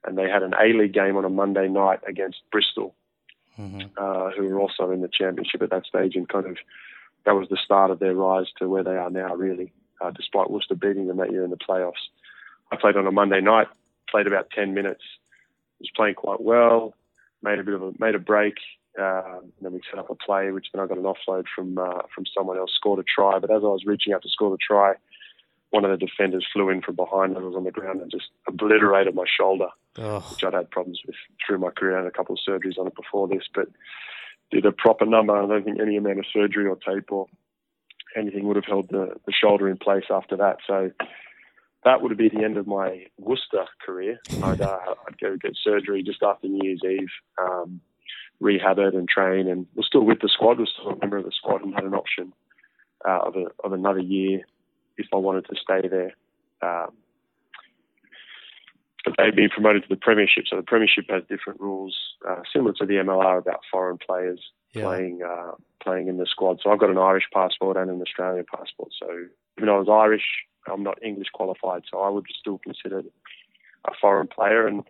[0.06, 2.96] and they had an A League game on a Monday night against Bristol,
[3.58, 3.88] mm-hmm.
[3.98, 6.58] uh, who were also in the championship at that stage, and kind of
[7.26, 9.74] that was the start of their rise to where they are now, really.
[10.02, 12.08] uh, despite Worcester beating them that year in the playoffs.
[12.72, 13.68] I played on a Monday night,
[14.10, 15.04] played about 10 minutes,
[15.80, 16.94] was playing quite well,
[17.42, 18.56] made a bit of a, made a break,
[18.96, 22.02] and then we set up a play, which then I got an offload from uh,
[22.14, 23.40] from someone else, scored a try.
[23.40, 24.94] But as I was reaching out to score the try,
[25.70, 28.30] one of the defenders flew in from behind and was on the ground and just
[28.48, 31.96] obliterated my shoulder, Oh, which I'd had problems with through my career.
[31.96, 33.68] I had a couple of surgeries on it before this, but
[34.52, 35.36] did a proper number.
[35.36, 37.28] I don't think any amount of surgery or tape or
[38.18, 40.58] anything would have held the, the shoulder in place after that.
[40.66, 40.92] So
[41.86, 44.20] that would have been the end of my Worcester career.
[44.44, 47.82] I'd, uh, I'd go get surgery just after New Year's Eve, um,
[48.40, 50.60] rehab it and train, and was still with the squad.
[50.60, 52.34] Was still a member of the squad and had an option
[53.08, 54.42] uh, of, a, of another year
[54.98, 56.14] if I wanted to stay there.
[56.62, 56.94] Um,
[59.06, 61.98] but they'd been promoted to the Premiership, so the Premiership has different rules,
[62.28, 64.42] uh, similar to the MLR about foreign players
[64.74, 64.84] yeah.
[64.84, 66.60] playing uh, playing in the squad.
[66.62, 68.90] So I've got an Irish passport and an Australian passport.
[69.00, 69.08] So
[69.58, 70.26] even though I was Irish,
[70.68, 73.00] I'm not English qualified, so I would still consider
[73.86, 74.68] a foreign player.
[74.68, 74.84] And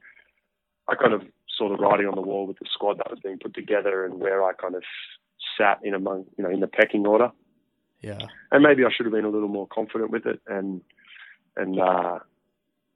[0.87, 1.21] I kind of
[1.59, 4.19] saw the writing on the wall with the squad that was being put together and
[4.19, 4.83] where I kind of
[5.57, 7.31] sat in among you know in the pecking order.
[8.01, 8.19] Yeah.
[8.51, 10.81] And maybe I should have been a little more confident with it and
[11.55, 12.19] and uh,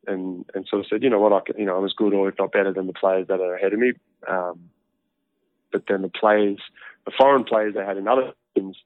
[0.08, 2.13] and and sort of said, you know what, I can, you know I'm as good
[2.13, 3.91] or if not better than the players that are ahead of me.
[4.28, 4.69] Um,
[5.71, 6.60] but then the players,
[7.06, 8.78] the foreign players they had in other teams,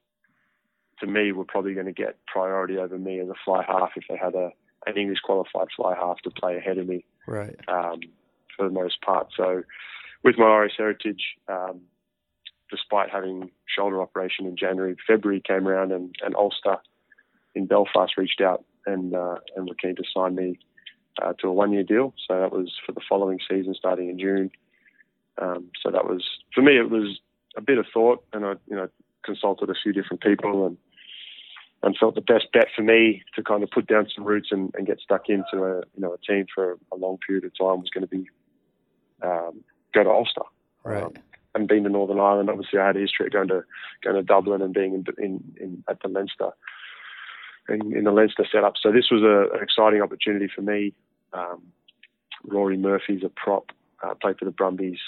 [1.00, 4.04] to me were probably going to get priority over me as a fly half if
[4.08, 4.50] they had a
[4.86, 7.56] an English qualified fly half to play ahead of me Right.
[7.68, 8.00] um,
[8.58, 9.28] for the most part.
[9.36, 9.62] So
[10.24, 11.80] with my Irish heritage, um,
[12.70, 16.76] despite having shoulder operation in January, February came around and, and Ulster
[17.54, 20.58] in Belfast reached out and uh, and were keen to sign me
[21.22, 22.14] uh, to a one year deal.
[22.26, 24.50] So that was for the following season starting in June.
[25.40, 27.20] Um, so that was for me it was
[27.56, 28.88] a bit of thought and I you know
[29.24, 30.76] consulted a few different people and
[31.82, 34.74] and felt the best bet for me to kind of put down some roots and,
[34.74, 37.80] and get stuck into a you know a team for a long period of time
[37.80, 38.28] was going to be
[39.22, 40.42] um, go to Ulster.
[40.84, 41.02] Right.
[41.02, 41.14] Um,
[41.54, 42.50] and been to Northern Ireland.
[42.50, 43.64] Obviously, I had a history of going to
[44.04, 46.50] going to Dublin and being in, in, in at the Leinster
[47.68, 48.74] in, in the Leinster setup.
[48.80, 50.94] So this was a, an exciting opportunity for me.
[51.32, 51.62] Um,
[52.46, 55.00] Ruaidhri Murphy's a prop, uh, played for the Brumbies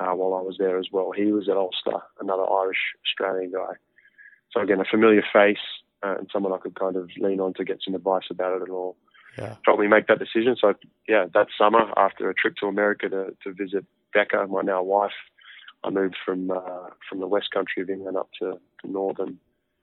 [0.00, 1.12] uh, while I was there as well.
[1.12, 3.74] He was at Ulster, another Irish Australian guy.
[4.52, 5.58] So again, a familiar face
[6.02, 8.62] uh, and someone I could kind of lean on to get some advice about it
[8.62, 8.96] at all.
[9.40, 9.56] Yeah.
[9.64, 10.56] Helped me make that decision.
[10.60, 10.74] So
[11.08, 15.12] yeah, that summer after a trip to America to, to visit Becca, my now wife,
[15.82, 19.38] I moved from uh, from the west country of England up to the northern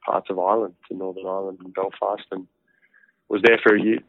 [0.05, 2.47] parts of Ireland, to Northern Ireland and Belfast, and
[3.29, 3.99] was there for a year,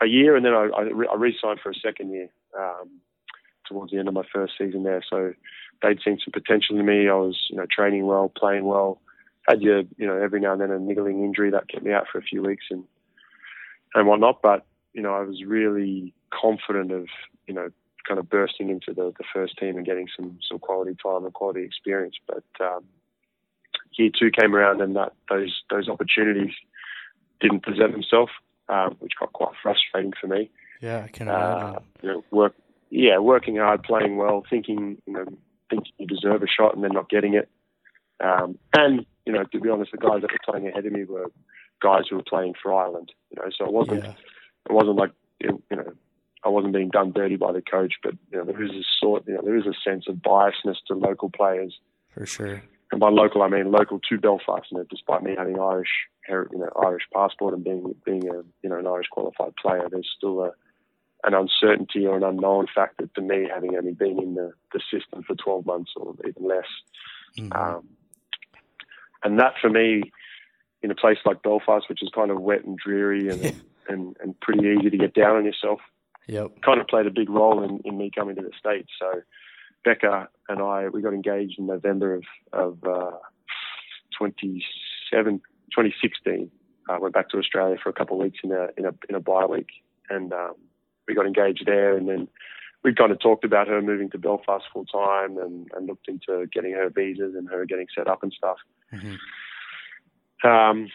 [0.00, 3.00] a year, and then I, I, re- I re-signed for a second year um,
[3.68, 5.02] towards the end of my first season there.
[5.08, 5.32] So
[5.82, 7.08] they'd seen some potential in me.
[7.08, 9.00] I was, you know, training well, playing well.
[9.48, 12.06] Had your, you know, every now and then a niggling injury that kept me out
[12.10, 12.84] for a few weeks and
[13.94, 14.42] and whatnot.
[14.42, 17.06] But you know, I was really confident of,
[17.46, 17.68] you know,
[18.06, 21.32] kind of bursting into the, the first team and getting some some quality time and
[21.32, 22.16] quality experience.
[22.26, 22.84] But um,
[23.92, 26.52] year two came around and that those those opportunities
[27.40, 28.32] didn't present themselves,
[28.68, 30.50] um, which got quite frustrating for me.
[30.80, 32.54] Yeah, I can Uh, you know, work,
[32.90, 35.24] yeah, working hard, playing well, thinking you know
[35.70, 37.48] thinking you deserve a shot and then not getting it.
[38.22, 41.04] Um, and you know, to be honest, the guys that were playing ahead of me
[41.04, 41.30] were
[41.82, 43.12] guys who were playing for Ireland.
[43.30, 44.12] You know, so it wasn't yeah.
[44.68, 45.92] It wasn't like you know
[46.44, 49.26] I wasn't being done dirty by the coach, but you know there is a sort
[49.26, 51.78] you know there is a sense of biasness to local players,
[52.10, 52.62] For sure.
[52.92, 54.66] and by local I mean local to Belfast.
[54.70, 55.88] You know, despite me having Irish
[56.28, 60.10] you know Irish passport and being being a you know an Irish qualified player, there's
[60.16, 60.52] still a
[61.24, 65.22] an uncertainty or an unknown factor to me having only been in the, the system
[65.22, 66.66] for 12 months or even less.
[67.38, 67.56] Mhm.
[67.56, 67.88] Um,
[69.22, 70.12] and that for me,
[70.82, 73.42] in a place like Belfast, which is kind of wet and dreary and,
[73.88, 75.80] and, and pretty easy to get down on yourself,
[76.26, 76.62] Yep.
[76.62, 78.88] kind of played a big role in, in me coming to the States.
[78.98, 79.20] So
[79.84, 83.16] Becca and I, we got engaged in November of, of uh,
[84.18, 85.38] 27,
[85.70, 86.50] 2016.
[86.88, 89.14] I went back to Australia for a couple of weeks in a, in a, in
[89.14, 89.68] a bye week
[90.10, 90.54] and um,
[91.08, 92.28] we got engaged there and then
[92.82, 96.46] we kind of talked about her moving to Belfast full time and, and looked into
[96.52, 98.58] getting her visas and her getting set up and stuff.
[98.90, 99.14] hmm
[100.46, 100.88] Um,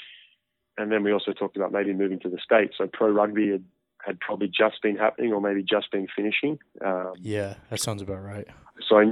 [0.79, 2.75] and then we also talked about maybe moving to the States.
[2.77, 3.63] So pro rugby had,
[4.05, 6.57] had probably just been happening or maybe just been finishing.
[6.83, 8.47] Um, Yeah, that sounds about right.
[8.87, 9.03] so I,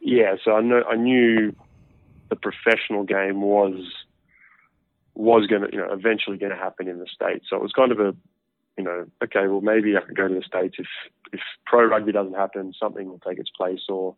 [0.00, 1.56] yeah, so I know I knew
[2.28, 3.80] the professional game was
[5.14, 7.46] was going to, you know, eventually going to happen in the States.
[7.48, 8.14] So it was kind of a,
[8.76, 10.86] you know, okay, well maybe I could go to the States if
[11.32, 14.16] if pro rugby doesn't happen, something will take its place, or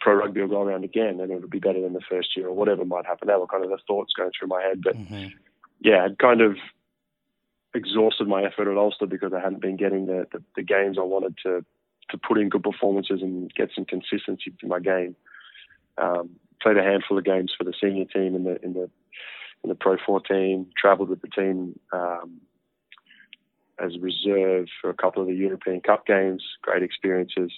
[0.00, 2.54] pro rugby will go around again and it'll be better than the first year, or
[2.54, 3.28] whatever might happen.
[3.28, 4.80] That were kind of the thoughts going through my head.
[4.82, 5.26] But hmm
[5.80, 6.56] yeah, I'd kind of
[7.74, 11.02] exhausted my effort at Ulster because I hadn't been getting the, the, the games I
[11.02, 11.64] wanted to
[12.10, 15.14] to put in good performances and get some consistency to my game.
[15.98, 16.30] Um,
[16.62, 18.90] played a handful of games for the senior team in the in the
[19.62, 20.66] in the Pro 14.
[20.76, 22.40] Travelled with the team um,
[23.78, 26.42] as reserve for a couple of the European Cup games.
[26.62, 27.52] Great experiences,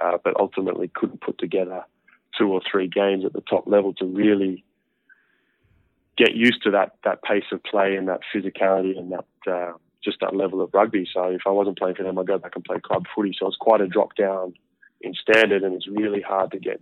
[0.00, 1.84] uh, but ultimately couldn't put together
[2.38, 4.64] two or three games at the top level to really
[6.16, 9.72] get used to that that pace of play and that physicality and that uh,
[10.04, 11.06] just that level of rugby.
[11.12, 13.34] So if I wasn't playing for them, I'd go back and play club footy.
[13.38, 14.54] So it's quite a drop down
[15.00, 16.80] in standard, and it's really hard to get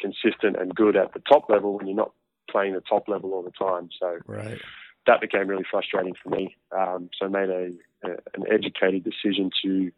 [0.00, 2.12] consistent and good at the top level when you're not
[2.50, 3.88] playing the top level all the time.
[4.00, 4.60] So right.
[5.06, 6.56] that became really frustrating for me.
[6.76, 7.70] Um, so I made a,
[8.04, 9.90] a, an educated decision to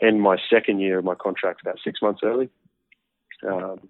[0.00, 2.48] end my second year of my contract about six months early.
[3.46, 3.88] Um,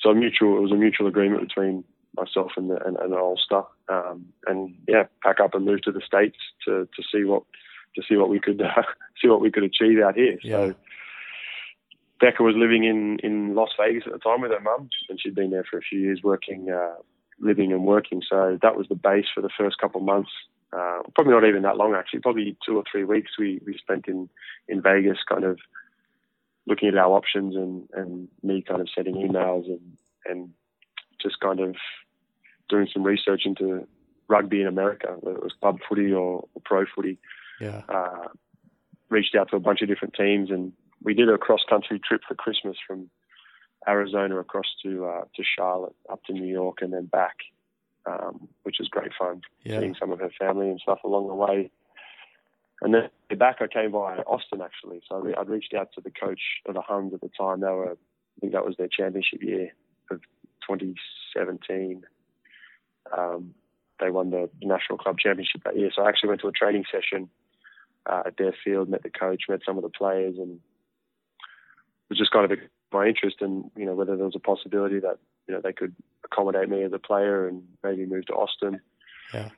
[0.00, 1.84] so mutual, it was a mutual agreement between
[2.16, 6.00] myself and the, and, and Ulster, um, and yeah, pack up and move to the
[6.00, 7.42] states to, to see what
[7.94, 8.82] to see what we could uh,
[9.22, 10.38] see what we could achieve out here.
[10.42, 10.68] Yeah.
[10.68, 10.74] So
[12.20, 15.34] Becca was living in in Las Vegas at the time with her mum, and she'd
[15.34, 16.94] been there for a few years working, uh,
[17.40, 18.22] living and working.
[18.28, 20.30] So that was the base for the first couple of months.
[20.72, 22.20] Uh, probably not even that long actually.
[22.20, 24.28] Probably two or three weeks we we spent in
[24.68, 25.58] in Vegas, kind of
[26.66, 29.96] looking at our options and and me kind of sending emails and
[30.26, 30.50] and
[31.20, 31.76] just kind of
[32.74, 33.86] doing some research into
[34.28, 37.18] rugby in America, whether it was club footy or, or pro footy.
[37.60, 37.82] Yeah.
[37.88, 38.28] Uh,
[39.10, 42.22] reached out to a bunch of different teams, and we did a cross country trip
[42.26, 43.10] for Christmas from
[43.86, 47.36] Arizona across to uh, to Charlotte, up to New York, and then back,
[48.06, 49.42] um, which was great fun.
[49.62, 49.80] Yeah.
[49.80, 51.70] Seeing some of her family and stuff along the way.
[52.80, 55.00] And then back, I came by Austin actually.
[55.08, 57.60] So I'd reached out to the coach of the Huns at the time.
[57.60, 59.70] They were, I think that was their championship year
[60.10, 60.20] of
[60.68, 62.02] 2017
[63.16, 63.54] um,
[64.00, 65.90] they won the national club championship that year.
[65.94, 67.28] So I actually went to a training session
[68.06, 72.18] uh, at their field, met the coach, met some of the players, and it was
[72.18, 72.58] just kind of
[72.92, 75.94] my interest in you know whether there was a possibility that you know they could
[76.24, 78.80] accommodate me as a player and maybe move to Austin.
[79.32, 79.48] Yeah.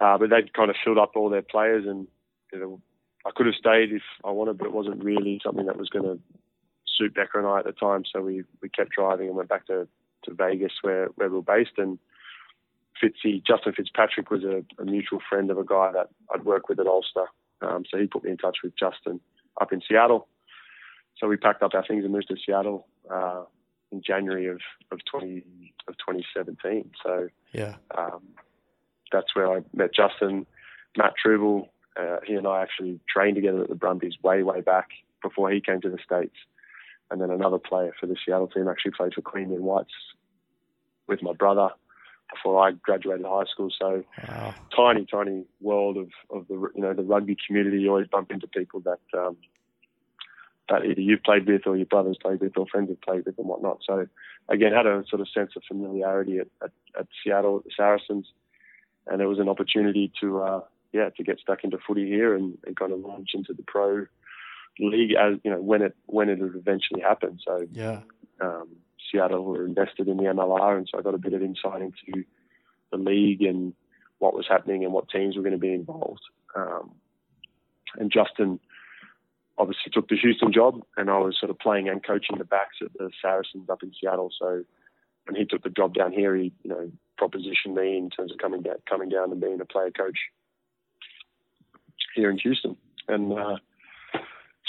[0.00, 2.06] Uh, but they'd kind of filled up all their players, and
[2.52, 2.80] you know
[3.26, 6.04] I could have stayed if I wanted, but it wasn't really something that was going
[6.04, 6.18] to
[6.96, 8.04] suit Becca and I at the time.
[8.10, 9.88] So we we kept driving and went back to
[10.24, 11.98] to Vegas where where we were based and
[13.02, 16.80] Fitzy, Justin Fitzpatrick was a, a, mutual friend of a guy that I'd worked with
[16.80, 17.26] at Ulster.
[17.60, 19.20] Um, so he put me in touch with Justin
[19.60, 20.28] up in Seattle.
[21.18, 23.42] So we packed up our things and moved to Seattle uh,
[23.90, 24.60] in January of,
[24.92, 25.42] of 20
[25.88, 26.90] of 2017.
[27.02, 28.22] So yeah, um,
[29.10, 30.46] that's where I met Justin,
[30.96, 31.68] Matt Trubel.
[31.98, 34.88] Uh, he and I actually trained together at the Brumbies way way back
[35.22, 36.36] before he came to the states.
[37.10, 39.92] And then another player for the Seattle team actually played for Queanbeyan Whites
[41.08, 41.70] with my brother
[42.32, 43.70] before I graduated high school.
[43.76, 44.54] So wow.
[44.74, 47.80] tiny, tiny world of, of the you know the rugby community.
[47.80, 49.36] You always bump into people that um,
[50.68, 53.38] that either you've played with or your brothers played with or friends have played with
[53.38, 53.80] and whatnot.
[53.86, 54.06] So
[54.48, 58.26] again, had a sort of sense of familiarity at, at, at Seattle at the Saracens,
[59.06, 60.60] and it was an opportunity to uh,
[60.92, 64.06] yeah to get stuck into footy here and, and kind of launch into the pro
[64.78, 67.38] league as you know when it when it would eventually happen.
[67.44, 68.00] So yeah.
[68.40, 68.68] Um,
[69.10, 72.24] Seattle were invested in the MLR, and so I got a bit of insight into
[72.90, 73.74] the league and
[74.18, 76.22] what was happening and what teams were going to be involved.
[76.56, 76.92] Um,
[77.96, 78.60] and Justin
[79.56, 82.76] obviously took the Houston job, and I was sort of playing and coaching the backs
[82.82, 84.30] at the Saracens up in Seattle.
[84.38, 84.64] So
[85.26, 86.90] when he took the job down here, he you know
[87.20, 90.18] propositioned me in terms of coming down, coming down and being a player coach
[92.14, 92.76] here in Houston.
[93.08, 93.56] And uh,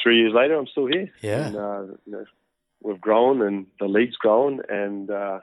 [0.02, 1.12] three years later, I'm still here.
[1.21, 1.47] Yeah.
[1.47, 2.25] And, uh, you know,
[2.82, 5.39] we've grown and the league's grown and uh,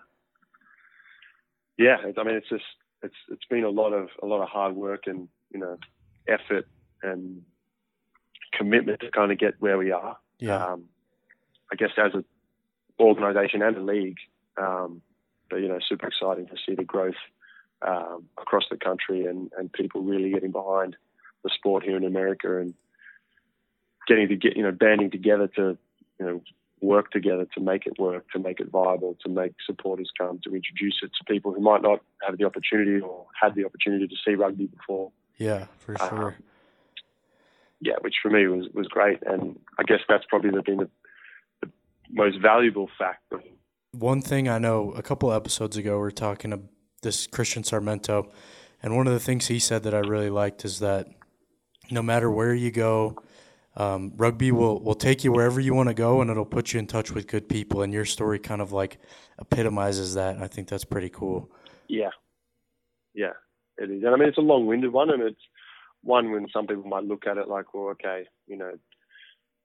[1.78, 2.64] yeah, I mean it's just
[3.02, 5.78] it's it's been a lot of a lot of hard work and you know
[6.26, 6.66] effort
[7.02, 7.42] and
[8.52, 10.16] commitment to kind of get where we are.
[10.38, 10.64] Yeah.
[10.64, 10.84] Um,
[11.70, 12.24] I guess as an
[12.98, 14.18] organisation and a league,
[14.56, 15.02] um,
[15.50, 17.14] but you know super exciting to see the growth
[17.86, 20.96] um, across the country and and people really getting behind
[21.44, 22.74] the sport here in America and
[24.08, 25.76] getting to get you know banding together to
[26.18, 26.42] you know
[26.80, 30.54] work together to make it work, to make it viable, to make supporters come, to
[30.54, 34.14] introduce it to people who might not have the opportunity or had the opportunity to
[34.24, 35.10] see rugby before.
[35.38, 36.28] Yeah, for sure.
[36.28, 36.34] Um,
[37.80, 39.22] yeah, which for me was, was great.
[39.26, 40.88] And I guess that's probably been the,
[41.62, 41.70] the
[42.10, 43.32] most valuable fact.
[43.92, 46.60] One thing I know a couple episodes ago, we are talking to
[47.02, 48.30] this Christian Sarmento,
[48.82, 51.08] and one of the things he said that I really liked is that
[51.90, 53.16] no matter where you go,
[53.76, 56.78] um, rugby will, will take you wherever you want to go and it'll put you
[56.78, 57.82] in touch with good people.
[57.82, 58.98] And your story kind of like
[59.38, 60.38] epitomizes that.
[60.38, 61.50] I think that's pretty cool.
[61.88, 62.10] Yeah.
[63.14, 63.32] Yeah,
[63.78, 64.02] it is.
[64.02, 65.40] And I mean, it's a long winded one and it's
[66.02, 68.72] one when some people might look at it like, well, okay, you know,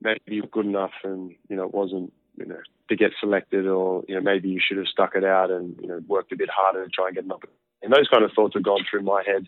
[0.01, 2.59] maybe you're good enough, and you know, it wasn't, you know,
[2.89, 5.88] to get selected, or you know, maybe you should have stuck it out and you
[5.88, 7.59] know, worked a bit harder to try and get an opportunity.
[7.84, 9.47] And those kind of thoughts have gone through my head,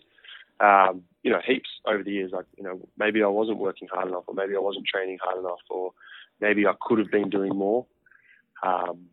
[0.60, 2.32] um, you know, heaps over the years.
[2.32, 5.38] Like, you know, maybe I wasn't working hard enough, or maybe I wasn't training hard
[5.38, 5.92] enough, or
[6.40, 7.86] maybe I could have been doing more.
[8.62, 9.06] Um,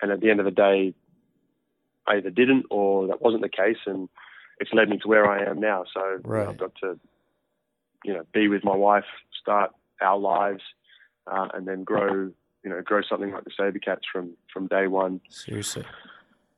[0.00, 0.94] and at the end of the day,
[2.06, 4.08] I either didn't or that wasn't the case, and
[4.58, 5.84] it's led me to where I am now.
[5.92, 6.48] So right.
[6.48, 6.98] I've got to,
[8.04, 9.04] you know, be with my wife,
[9.40, 10.62] start our lives,
[11.26, 12.32] uh, and then grow,
[12.64, 15.20] you know, grow something like the Saber Cats from from day one.
[15.28, 15.84] Seriously.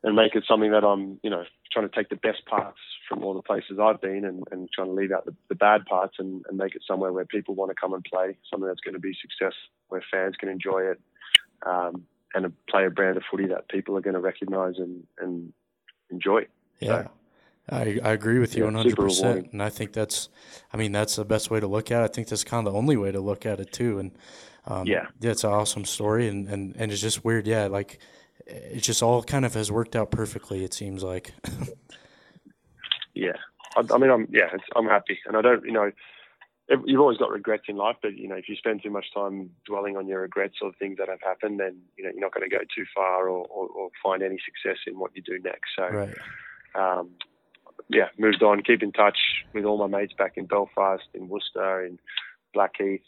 [0.02, 1.44] And make it something that I'm, you know,
[1.75, 4.89] trying to take the best parts from all the places I've been and, and trying
[4.89, 7.70] to leave out the, the bad parts and, and make it somewhere where people want
[7.70, 9.55] to come and play, something that's going to be success,
[9.89, 11.01] where fans can enjoy it,
[11.66, 12.05] um,
[12.35, 15.53] and play a brand of footy that people are going to recognise and, and
[16.11, 16.47] enjoy.
[16.81, 17.03] Yeah.
[17.03, 17.11] So,
[17.70, 19.53] I, I agree with you yeah, 100%.
[19.53, 20.29] And I think that's,
[20.72, 22.05] I mean, that's the best way to look at it.
[22.05, 23.99] I think that's kind of the only way to look at it, too.
[23.99, 24.12] And
[24.66, 26.29] um, yeah, it's an awesome story.
[26.29, 27.47] And, and, and it's just weird.
[27.47, 27.66] Yeah.
[27.66, 28.01] Like,
[28.47, 31.32] it just all kind of has worked out perfectly, it seems like.
[33.14, 33.36] yeah.
[33.76, 35.18] I, I, mean, I'm, yeah, I'm happy.
[35.26, 35.90] And I don't, you know,
[36.84, 39.51] you've always got regrets in life, but, you know, if you spend too much time
[39.66, 42.49] dwelling on your regrets or things that have happened, then, you know, you're not going
[42.49, 45.70] to go too far or, or, or, find any success in what you do next.
[45.76, 46.14] So, right.
[46.74, 47.11] um,
[47.88, 48.62] yeah, moved on.
[48.62, 49.18] Keep in touch
[49.53, 51.99] with all my mates back in Belfast, in Worcester, in
[52.53, 53.03] Blackheath.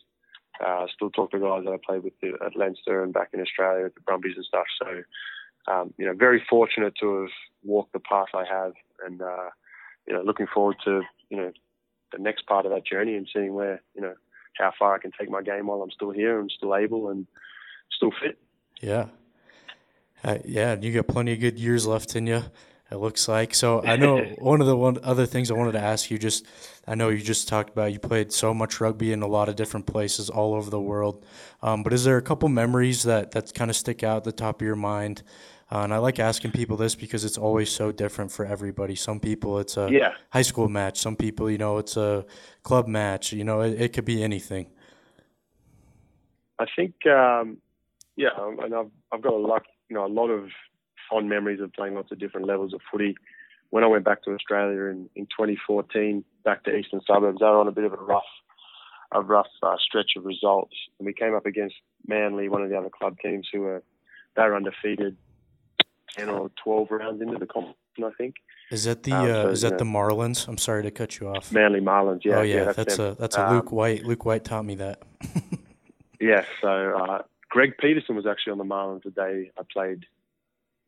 [0.64, 3.86] Uh, still talk to guys that I played with at Leinster and back in Australia
[3.86, 4.66] at the Brumbies and stuff.
[4.78, 7.30] So, um, you know, very fortunate to have
[7.64, 8.72] walked the path I have,
[9.04, 9.50] and uh,
[10.06, 11.52] you know, looking forward to you know
[12.12, 14.14] the next part of that journey and seeing where you know
[14.58, 17.26] how far I can take my game while I'm still here and still able and
[17.90, 18.38] still fit.
[18.80, 19.06] Yeah,
[20.24, 22.42] uh, yeah, you got plenty of good years left in you.
[22.90, 23.82] It looks like so.
[23.82, 26.18] I know one of the one other things I wanted to ask you.
[26.18, 26.46] Just
[26.86, 29.56] I know you just talked about you played so much rugby in a lot of
[29.56, 31.24] different places all over the world.
[31.62, 34.32] Um, but is there a couple memories that that kind of stick out at the
[34.32, 35.22] top of your mind?
[35.70, 38.94] Uh, and I like asking people this because it's always so different for everybody.
[38.94, 40.12] Some people it's a yeah.
[40.30, 41.00] high school match.
[41.00, 42.24] Some people, you know, it's a
[42.62, 43.32] club match.
[43.32, 44.68] You know, it, it could be anything.
[46.60, 47.58] I think, um,
[48.14, 50.50] yeah, and I've I've got a lot, you know, a lot of
[51.08, 53.16] fond memories of playing lots of different levels of footy.
[53.70, 57.60] When I went back to Australia in, in 2014, back to Eastern Suburbs, they were
[57.60, 58.22] on a bit of a rough,
[59.12, 61.74] a rough uh, stretch of results, and we came up against
[62.06, 63.82] Manly, one of the other club teams who were
[64.36, 65.16] they were undefeated,
[66.16, 68.36] 10 or 12 rounds into the competition, I think.
[68.70, 70.48] Is that the um, uh, is that know, the Marlins?
[70.48, 71.52] I'm sorry to cut you off.
[71.52, 72.38] Manly Marlins, yeah.
[72.38, 74.04] Oh yeah, yeah that's, that's a that's a um, Luke White.
[74.04, 75.02] Luke White taught me that.
[76.20, 80.04] yeah, so uh, Greg Peterson was actually on the Marlins the day I played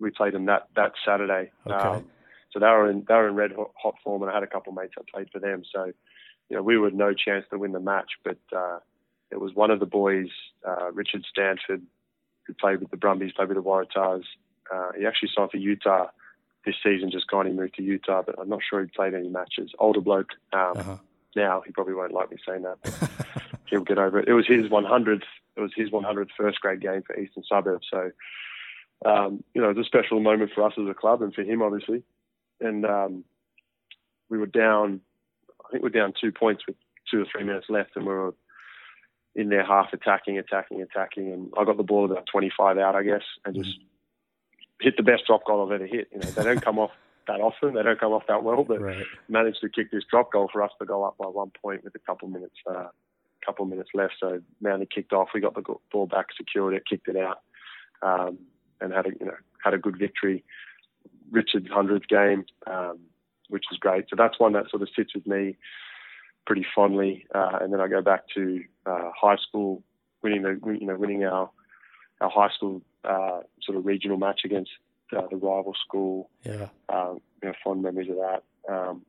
[0.01, 1.51] we played them that that Saturday.
[1.66, 1.74] Okay.
[1.74, 2.07] Um,
[2.53, 4.72] so they were in they were in red hot form, and I had a couple
[4.72, 5.62] of mates that played for them.
[5.72, 5.92] So,
[6.49, 8.78] you know, we were no chance to win the match, but uh,
[9.30, 10.28] it was one of the boys,
[10.66, 11.82] uh, Richard Stanford,
[12.46, 14.24] who played with the Brumbies, played with the Waratahs.
[14.72, 16.07] Uh, he actually signed for Utah
[16.64, 17.46] this season, just gone.
[17.46, 19.72] He moved to Utah, but I'm not sure he played any matches.
[19.78, 20.30] Older bloke.
[20.53, 20.96] Um, uh-huh.
[21.36, 23.11] Now he probably won't like me saying that.
[23.66, 24.28] he'll get over it.
[24.28, 25.22] It was his 100th.
[25.57, 27.86] It was his 100th first grade game for Eastern Suburbs.
[27.90, 28.11] So
[29.05, 31.42] um, you know, it was a special moment for us as a club and for
[31.42, 32.03] him, obviously.
[32.61, 33.24] And um,
[34.28, 35.01] we were down,
[35.64, 36.76] I think we we're down two points with
[37.11, 38.34] two or three minutes left, and we were
[39.34, 41.32] in their half attacking, attacking, attacking.
[41.32, 44.84] And I got the ball about 25 out, I guess, and just mm-hmm.
[44.84, 46.09] hit the best drop goal I've ever hit.
[46.12, 46.90] You know, they don't come off
[47.28, 49.05] that often, they don't come off that well, but right.
[49.28, 51.94] managed to kick this drop goal for us to go up by one point with
[51.94, 52.88] a couple minutes, uh,
[53.44, 54.14] couple minutes left.
[54.18, 57.40] So Manly kicked off, we got the ball back, secured it, kicked it out.
[58.03, 58.38] Um,
[58.81, 60.45] and had a you know had a good victory.
[61.31, 62.99] Richard's hundredth game, um,
[63.49, 64.07] which was great.
[64.09, 65.57] So that's one that sort of sits with me
[66.47, 67.26] pretty fondly.
[67.35, 69.83] Uh, and then I go back to uh, high school,
[70.22, 71.51] winning the you know winning our
[72.20, 74.70] our high school uh, sort of regional match against
[75.16, 76.31] uh, the rival school.
[76.45, 78.43] Yeah, um, you know, fond memories of that.
[78.68, 79.03] Um,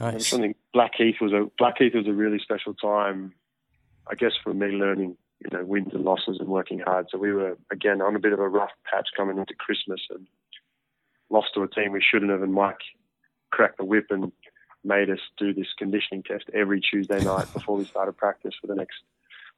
[0.00, 0.28] nice.
[0.28, 3.34] Something Blackheath was a Blackheath was a really special time,
[4.06, 7.06] I guess, for me learning you know, wins and losses and working hard.
[7.10, 10.26] So we were again on a bit of a rough patch coming into Christmas and
[11.30, 12.42] lost to a team we shouldn't have.
[12.42, 12.80] And Mike
[13.50, 14.32] cracked the whip and
[14.84, 18.74] made us do this conditioning test every Tuesday night before we started practice for the
[18.74, 18.96] next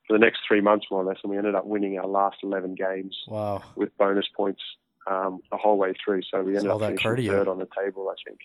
[0.07, 1.19] for the next three months more or less.
[1.23, 3.63] And we ended up winning our last eleven games wow.
[3.75, 4.63] with bonus points
[5.07, 6.23] um, the whole way through.
[6.31, 8.41] So we ended up finishing third on the table, I think.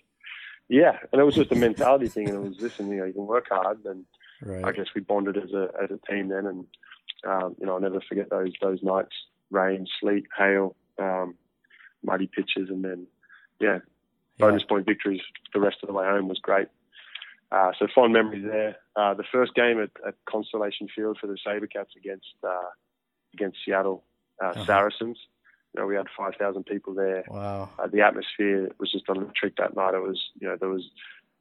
[0.70, 3.14] Yeah, and it was just a mentality thing, and it was listen, you know, you
[3.14, 4.06] can work hard, and
[4.42, 4.64] right.
[4.64, 6.66] I guess we bonded as a as a team then, and
[7.28, 9.16] um, you know, I'll never forget those those nights,
[9.50, 11.36] rain, sleet, hail, um,
[12.04, 13.08] muddy pitches, and then
[13.60, 13.80] yeah,
[14.38, 15.22] bonus point victories
[15.54, 16.68] the rest of the way home was great.
[17.52, 18.78] uh, so fond memories there.
[18.96, 22.70] Uh, the first game at, at, Constellation Field for the Sabercats against uh,
[23.34, 24.04] against Seattle
[24.42, 24.66] uh, uh-huh.
[24.66, 25.18] Saracens.
[25.74, 27.24] You know, we had 5,000 people there.
[27.30, 27.70] Wow.
[27.80, 29.94] Uh, the atmosphere was just electric that night.
[29.94, 30.90] It was, you know, there was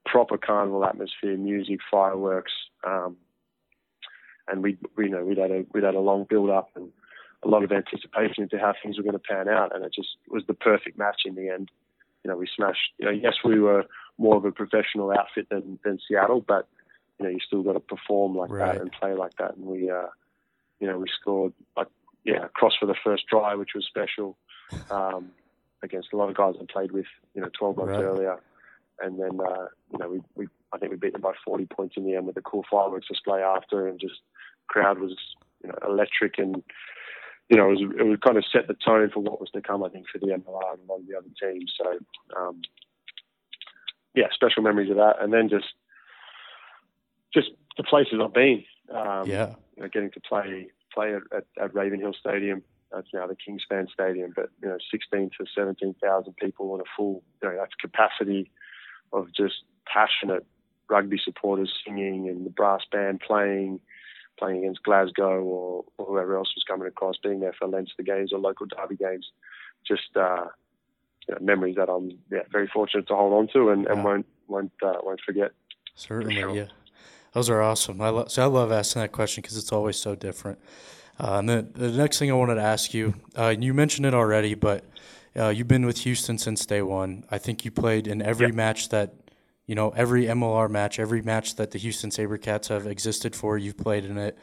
[0.06, 2.52] proper carnival atmosphere, music, fireworks,
[2.86, 3.16] um,
[4.50, 6.90] and we, we, you know, we'd had a we'd had a long build up and
[7.42, 10.16] a lot of anticipation into how things were going to pan out, and it just
[10.28, 11.70] was the perfect match in the end.
[12.24, 12.92] You know, we smashed.
[12.98, 13.84] You know, yes, we were
[14.18, 16.68] more of a professional outfit than than Seattle, but
[17.18, 18.74] you know, you still got to perform like right.
[18.74, 20.08] that and play like that, and we, uh,
[20.80, 21.88] you know, we scored like
[22.24, 24.36] yeah, cross for the first try, which was special
[24.90, 25.30] um,
[25.82, 28.02] against a lot of guys I played with, you know, 12 months right.
[28.02, 28.36] earlier.
[29.00, 31.96] And then, uh, you know, we, we, I think we beat them by 40 points
[31.96, 34.20] in the end with a cool fireworks display after, and just
[34.70, 35.16] crowd was,
[35.62, 36.62] you know, electric and,
[37.48, 39.60] you know, it was, it would kind of set the tone for what was to
[39.60, 41.72] come, I think, for the MLR and a lot of the other teams.
[41.76, 41.98] So,
[42.40, 42.62] um,
[44.14, 45.16] yeah, special memories of that.
[45.20, 45.66] And then just,
[47.34, 48.64] just the places I've been.
[48.90, 49.54] Um, yeah.
[49.76, 52.62] You know, getting to play play at, at, Ravenhill Stadium.
[52.92, 57.22] That's now the Kingspan Stadium, but you know, 16 to 17,000 people in a full,
[57.40, 58.50] you know, that's capacity
[59.12, 60.44] of just passionate
[60.88, 63.78] rugby supporters singing and the brass band playing,
[64.40, 68.32] playing against Glasgow or, or whoever else was coming across, being there for Leinster games
[68.32, 69.26] or local derby games.
[69.86, 70.46] Just uh,
[71.28, 74.26] you know, memories that I'm yeah, very fortunate to hold on to and, and won't
[74.48, 75.52] won't uh, won't forget.
[75.94, 76.54] Certainly, sure.
[76.54, 76.66] yeah.
[77.32, 78.00] Those are awesome.
[78.00, 80.58] I lo- so I love asking that question because it's always so different.
[81.20, 84.14] Uh, and the, the next thing I wanted to ask you, uh, you mentioned it
[84.14, 84.84] already, but
[85.36, 87.24] uh, you've been with Houston since day one.
[87.30, 88.54] I think you played in every yep.
[88.54, 89.14] match that,
[89.70, 93.78] you know, every MLR match, every match that the Houston SaberCats have existed for, you've
[93.78, 94.36] played in it.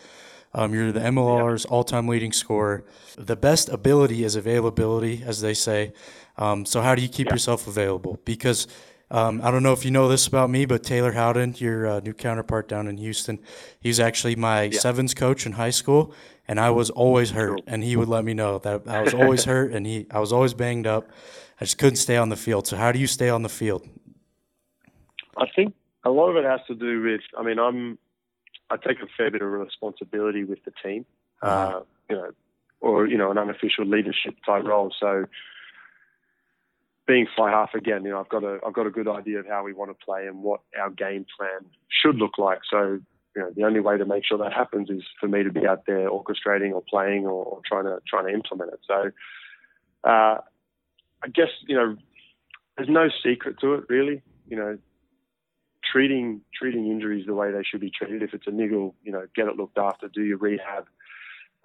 [0.53, 1.71] Um, you're the MLR's yep.
[1.71, 2.85] all-time leading scorer.
[3.17, 5.93] The best ability is availability, as they say.
[6.37, 8.19] Um, so how do you keep yourself available?
[8.25, 8.67] Because–
[9.09, 11.99] um, I don't know if you know this about me, but Taylor Howden, your uh,
[12.01, 13.39] new counterpart down in Houston,
[13.79, 14.79] he's actually my yeah.
[14.79, 16.13] sevens coach in high school,
[16.47, 19.43] and I was always hurt, and he would let me know that I was always
[19.45, 21.09] hurt, and he I was always banged up.
[21.61, 22.67] I just couldn't stay on the field.
[22.67, 23.87] So how do you stay on the field?
[25.37, 25.73] I think
[26.03, 27.21] a lot of it has to do with.
[27.37, 27.97] I mean, I'm
[28.69, 31.05] I take a fair bit of responsibility with the team,
[31.41, 31.77] uh-huh.
[31.77, 32.31] uh, you know,
[32.81, 34.93] or you know, an unofficial leadership type role.
[34.99, 35.25] So
[37.07, 39.47] being fly half again, you know, I've got a I've got a good idea of
[39.47, 42.59] how we want to play and what our game plan should look like.
[42.69, 42.99] So,
[43.35, 45.65] you know, the only way to make sure that happens is for me to be
[45.65, 48.79] out there orchestrating or playing or, or trying to trying to implement it.
[48.85, 49.11] So,
[50.03, 50.37] uh,
[51.23, 51.95] I guess you know,
[52.75, 54.21] there's no secret to it really.
[54.49, 54.77] You know,
[55.91, 58.23] treating treating injuries the way they should be treated.
[58.23, 60.87] If it's a niggle, you know, get it looked after, do your rehab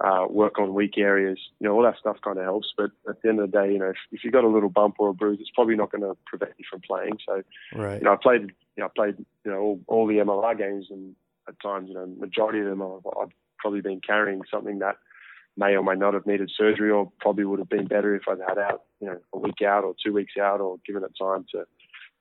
[0.02, 1.38] uh, work on weak areas.
[1.60, 2.72] You know, all that stuff kind of helps.
[2.76, 4.68] But at the end of the day, you know, if, if you've got a little
[4.68, 7.18] bump or a bruise, it's probably not going to prevent you from playing.
[7.26, 7.42] So,
[7.74, 7.98] right.
[7.98, 10.86] you know, I played, you know, I played, you know, all, all the MLR games,
[10.90, 11.14] and
[11.48, 14.96] at times, you know, majority of them, I've, I've probably been carrying something that
[15.56, 18.38] may or may not have needed surgery, or probably would have been better if I'd
[18.48, 21.44] had out, you know, a week out or two weeks out, or given it time
[21.52, 21.64] to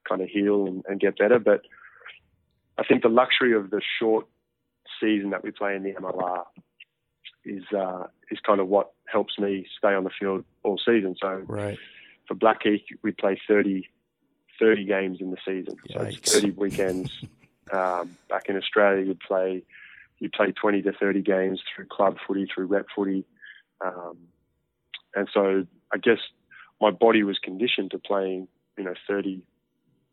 [0.07, 1.39] kind of heal and, and get better.
[1.39, 1.61] But
[2.77, 4.27] I think the luxury of the short
[4.99, 6.45] season that we play in the MLR
[7.45, 11.15] is uh, is kind of what helps me stay on the field all season.
[11.21, 11.77] So right.
[12.27, 13.87] for Blackheath, we play 30,
[14.59, 15.93] 30 games in the season, Yikes.
[15.93, 17.23] so it's thirty weekends.
[17.73, 19.63] um, back in Australia, you'd play
[20.19, 23.25] you play twenty to thirty games through club footy, through rep footy,
[23.83, 24.17] um,
[25.15, 26.19] and so I guess
[26.79, 28.47] my body was conditioned to playing,
[28.77, 29.45] you know, thirty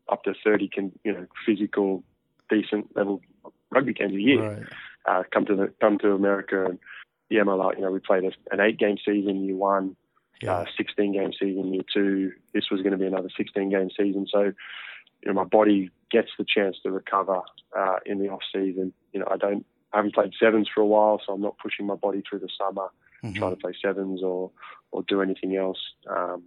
[0.07, 2.03] up to thirty, can you know, physical,
[2.49, 3.21] decent level
[3.71, 4.51] rugby games a year.
[4.51, 4.63] Right.
[5.05, 6.79] Uh, come to the come to America and
[7.29, 9.95] the MLR, you know, we played an eight game season year one,
[10.41, 10.53] yeah.
[10.53, 12.31] uh, 16 game season year two.
[12.53, 14.27] This was going to be another 16 game season.
[14.31, 14.53] So, you
[15.25, 17.41] know, my body gets the chance to recover
[17.77, 18.93] uh, in the off season.
[19.13, 21.85] You know, I don't, I haven't played sevens for a while, so I'm not pushing
[21.85, 22.89] my body through the summer
[23.23, 23.33] mm-hmm.
[23.33, 24.51] trying to play sevens or,
[24.91, 25.79] or do anything else.
[26.09, 26.43] Um,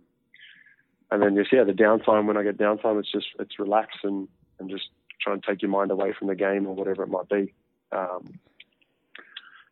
[1.11, 4.29] and then just, yeah, the downtime, when I get downtime, it's just, it's relax and,
[4.59, 4.89] and just
[5.23, 7.53] try and take your mind away from the game or whatever it might be.
[7.93, 8.39] Um,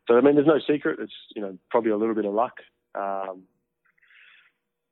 [0.07, 0.99] so I mean, there's no secret.
[0.99, 2.57] It's you know probably a little bit of luck.
[2.95, 3.43] Um,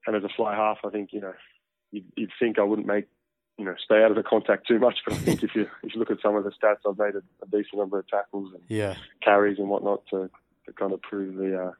[0.07, 1.33] and as a fly half, I think you know
[1.91, 3.07] you'd, you'd, think I wouldn't make
[3.57, 4.99] you know stay out of the contact too much.
[5.05, 7.15] But I think if you if you look at some of the stats, I've made
[7.15, 8.95] a, a decent number of tackles and yeah.
[9.21, 10.29] carries and whatnot to,
[10.65, 11.71] to kind of prove the uh,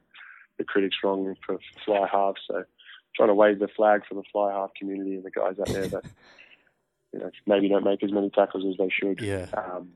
[0.58, 2.34] the critics wrong for fly half.
[2.46, 2.64] So
[3.16, 5.88] trying to wave the flag for the fly half community and the guys out there
[5.88, 6.04] that
[7.12, 9.20] you know maybe don't make as many tackles as they should.
[9.20, 9.46] Yeah.
[9.54, 9.92] Um,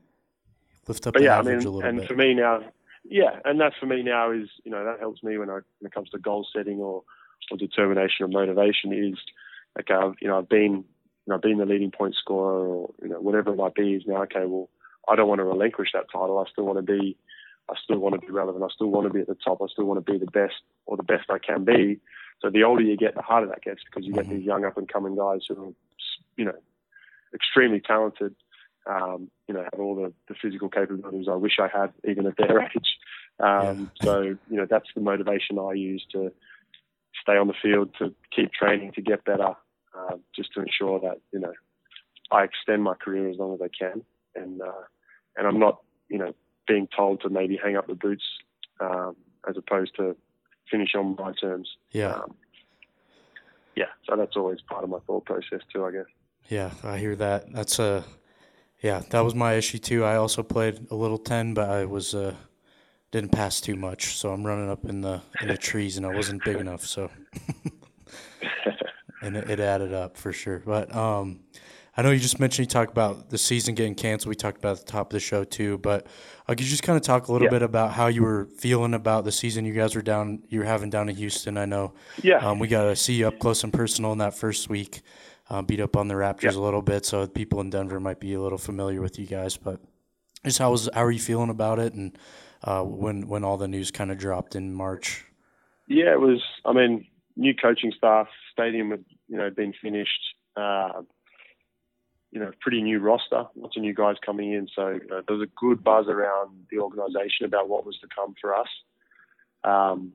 [0.87, 2.07] Lift up but yeah, I mean, and bit.
[2.07, 2.61] for me now,
[3.03, 5.87] yeah, and that for me now is you know that helps me when I when
[5.87, 7.03] it comes to goal setting or
[7.51, 9.17] or determination or motivation is
[9.79, 9.93] okay.
[9.93, 10.83] I've, you know I've been you
[11.27, 14.03] know I've been the leading point scorer or you know whatever it might be is
[14.05, 14.45] now okay.
[14.45, 14.69] Well,
[15.09, 16.37] I don't want to relinquish that title.
[16.37, 17.17] I still want to be,
[17.69, 18.63] I still want to be relevant.
[18.63, 19.61] I still want to be at the top.
[19.61, 20.55] I still want to be the best
[20.85, 21.99] or the best I can be.
[22.41, 24.29] So the older you get, the harder that gets because you get Mhm.
[24.29, 25.73] these young up and coming guys who are,
[26.37, 26.55] you know,
[27.35, 28.35] extremely talented.
[28.87, 32.37] Um, you know, have all the, the physical capabilities I wish I had even at
[32.37, 32.97] their age.
[33.39, 36.31] Um, So you know, that's the motivation I use to
[37.21, 39.53] stay on the field, to keep training, to get better,
[39.97, 41.53] uh, just to ensure that you know
[42.31, 44.03] I extend my career as long as I can,
[44.35, 44.83] and uh,
[45.35, 46.33] and I'm not you know
[46.67, 48.23] being told to maybe hang up the boots
[48.79, 49.15] um,
[49.47, 50.15] as opposed to
[50.69, 51.69] finish on my terms.
[51.91, 52.13] Yeah.
[52.13, 52.35] Um,
[53.75, 56.05] yeah, so that's always part of my thought process too, I guess.
[56.49, 57.51] Yeah, I hear that.
[57.51, 58.03] That's a
[58.81, 60.03] yeah, that was my issue too.
[60.03, 62.35] I also played a little 10, but I was uh
[63.11, 66.09] didn't pass too much, so I'm running up in the in the trees and I
[66.09, 67.09] wasn't big enough, so
[69.21, 70.61] and it, it added up for sure.
[70.65, 71.39] But um
[71.97, 74.27] I know you just mentioned you talked about the season getting canceled.
[74.29, 76.07] We talked about the top of the show too, but
[76.45, 77.51] uh, could you just kind of talk a little Yeah.
[77.51, 80.65] bit about how you were feeling about the season you guys were down, you were
[80.65, 81.57] having down in Houston?
[81.57, 84.33] I know yeah, um, we got to see you up close and personal in that
[84.33, 85.03] first week.
[85.47, 86.59] Uh, beat up on the Raptors Yeah.
[86.59, 89.57] a little bit, so people in Denver might be a little familiar with you guys.
[89.57, 89.79] But
[90.43, 91.93] just how was how are you feeling about it?
[91.93, 92.17] And
[92.63, 95.23] uh, when when all the news kind of dropped in March.
[95.87, 96.41] Yeah, it was.
[96.65, 100.21] I mean, new coaching staff, stadium had you know been finished.
[100.57, 101.03] Uh,
[102.31, 104.67] you know, pretty new roster, lots of new guys coming in.
[104.75, 108.07] So you know, there was a good buzz around the organisation about what was to
[108.13, 108.67] come for us.
[109.63, 110.13] Um,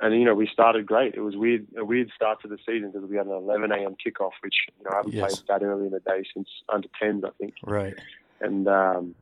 [0.00, 1.14] and you know, we started great.
[1.14, 3.96] It was weird, a weird start to the season because we had an 11 a.m.
[4.04, 5.40] kickoff, which you know I haven't Yes.
[5.40, 7.54] played that early in the day since under 10s, I think.
[7.64, 7.94] Right.
[8.40, 9.14] And um,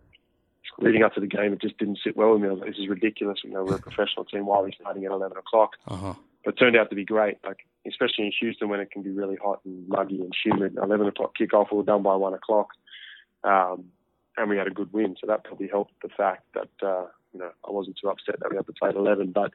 [0.78, 2.48] leading up to the game, it just didn't sit well with me.
[2.48, 3.38] I was like, this is ridiculous.
[3.44, 4.46] You know, we're a professional team.
[4.46, 5.72] Why are we starting at 11 o'clock?
[5.86, 6.14] Uh huh.
[6.44, 7.38] but it turned out to be great.
[7.44, 10.76] Like especially in Houston when it can be really hot and muggy and humid.
[10.82, 12.68] Eleven o'clock kickoff, were done by one o'clock,
[13.44, 13.84] um,
[14.36, 15.16] and we had a good win.
[15.20, 18.50] So that probably helped the fact that uh, you know I wasn't too upset that
[18.50, 19.32] we had to play at eleven.
[19.32, 19.52] But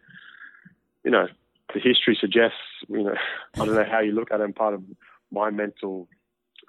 [1.04, 1.28] you know
[1.74, 3.16] the history suggests you know
[3.60, 4.44] I don't know how you look at it.
[4.44, 4.84] And part of
[5.32, 6.08] my mental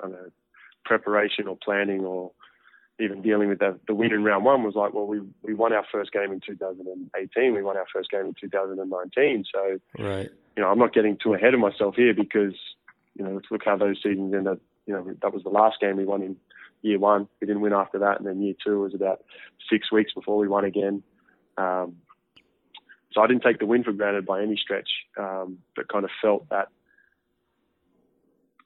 [0.09, 0.31] know,
[0.85, 2.33] preparation or planning or
[2.99, 5.73] even dealing with the, the win in round one was like, well, we we won
[5.73, 7.55] our first game in 2018.
[7.55, 9.45] We won our first game in 2019.
[9.53, 10.31] So Right.
[10.57, 12.55] you know, I'm not getting too ahead of myself here because,
[13.15, 14.61] you know, let's look how those seasons ended.
[14.87, 16.37] You know, that was the last game we won in
[16.83, 17.29] year one.
[17.41, 19.23] We didn't win after that, and then year two was about
[19.71, 21.03] six weeks before we won again.
[21.57, 21.97] Um,
[23.13, 24.89] so I didn't take the win for granted by any stretch,
[25.19, 26.69] um, but kind of felt that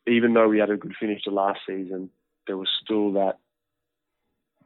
[0.06, 2.10] even though we had a good finish to last season,
[2.46, 3.38] there was still that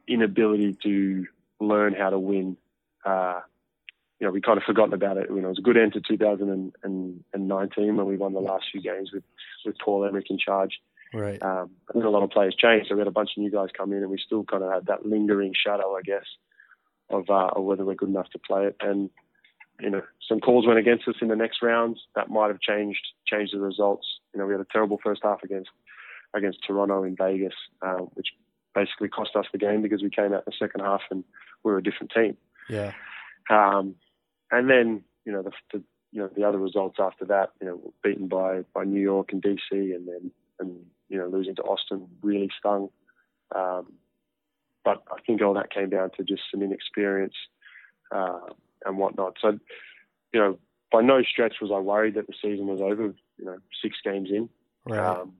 [0.07, 1.25] inability to
[1.59, 2.57] learn how to win.
[3.05, 3.39] Uh,
[4.19, 5.29] you know, we kind of forgotten about it.
[5.29, 8.81] You know, it was a good end to 2019 when we won the last few
[8.81, 9.23] games with,
[9.65, 10.81] with Paul Emerick in charge.
[11.13, 11.41] Right.
[11.41, 13.93] Um, a lot of players changed, so we had a bunch of new guys come
[13.93, 16.25] in, and we still kind of had that lingering shadow, I guess,
[17.09, 18.75] of, uh, of whether we're good enough to play it.
[18.81, 19.09] And
[19.79, 21.99] you know, some calls went against us in the next rounds.
[22.15, 24.07] That might have changed changed the results.
[24.33, 25.69] You know, we had a terrible first half against
[26.33, 28.27] against Toronto in Vegas, uh, which
[28.75, 31.23] basically cost us the game because we came out in the second half and
[31.63, 32.37] we were a different team.
[32.69, 32.91] Yeah.
[33.49, 33.95] Um,
[34.51, 37.93] and then you know the, the you know the other results after that, you know,
[38.03, 42.07] beaten by by New York and DC, and then and you know losing to Austin
[42.21, 42.89] really stung.
[43.55, 43.93] Um,
[44.85, 47.35] but I think all that came down to just some inexperience
[48.11, 48.39] uh,
[48.85, 49.37] and whatnot.
[49.41, 49.59] So
[50.33, 50.59] you know,
[50.91, 53.13] by no stretch was I worried that the season was over.
[53.37, 54.49] You know, six games in,
[54.85, 54.99] Right.
[54.99, 55.33] um,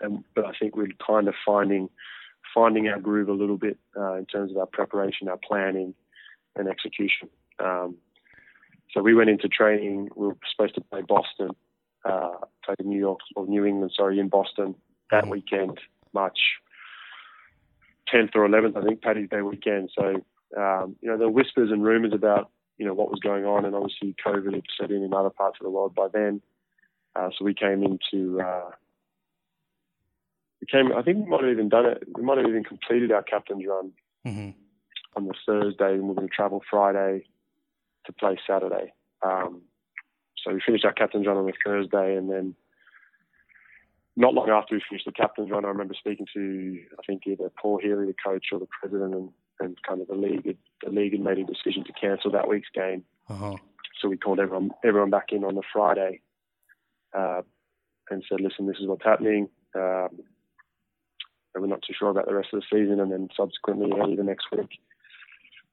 [0.00, 1.88] and but I think we're kind of finding
[2.52, 5.94] finding our groove a little bit uh, in terms of our preparation, our planning,
[6.56, 7.28] and execution.
[7.58, 7.96] Um,
[8.92, 10.08] so we went into training.
[10.14, 11.50] We were supposed to play Boston,
[12.04, 14.74] uh, play New York or New England, sorry, in Boston
[15.10, 15.30] that Mhm.
[15.30, 15.80] weekend,
[16.12, 16.38] March
[18.06, 19.90] 10th or 11th, I think, Paddy's Day weekend.
[19.94, 20.24] So
[20.56, 23.64] um, you know, there were whispers and rumours about you know what was going on,
[23.64, 26.40] and obviously COVID had set in in other parts of the world by then.
[27.16, 28.70] Uh, so we came into uh,
[30.60, 30.92] we came.
[30.96, 32.02] I think we might have even done it.
[32.14, 33.92] We might have even completed our captain's run
[34.24, 34.50] hmm
[35.16, 37.24] on the Thursday, and we're going to travel Friday
[38.06, 38.92] to play Saturday.
[39.22, 39.62] Um,
[40.42, 42.54] so we finished our captain's run on the Thursday, and then
[44.16, 47.50] not long after we finished the captain's run, I remember speaking to I think either
[47.60, 49.30] Paul Healy, the coach, or the president, and,
[49.60, 50.56] and kind of the league.
[50.82, 53.56] The league had made a decision to cancel that week's game, Uh huh.
[54.00, 56.20] so we called everyone everyone back in on the Friday
[57.16, 57.42] uh,
[58.10, 60.08] and said, "Listen, this is what's happening." Um,
[61.54, 64.16] and we're not too sure about the rest of the season, and then subsequently early
[64.16, 64.78] the next week,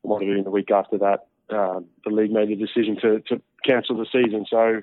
[0.04, 3.42] might have been the week after that, uh, the league made the decision to, to
[3.66, 4.46] cancel the season.
[4.50, 4.82] So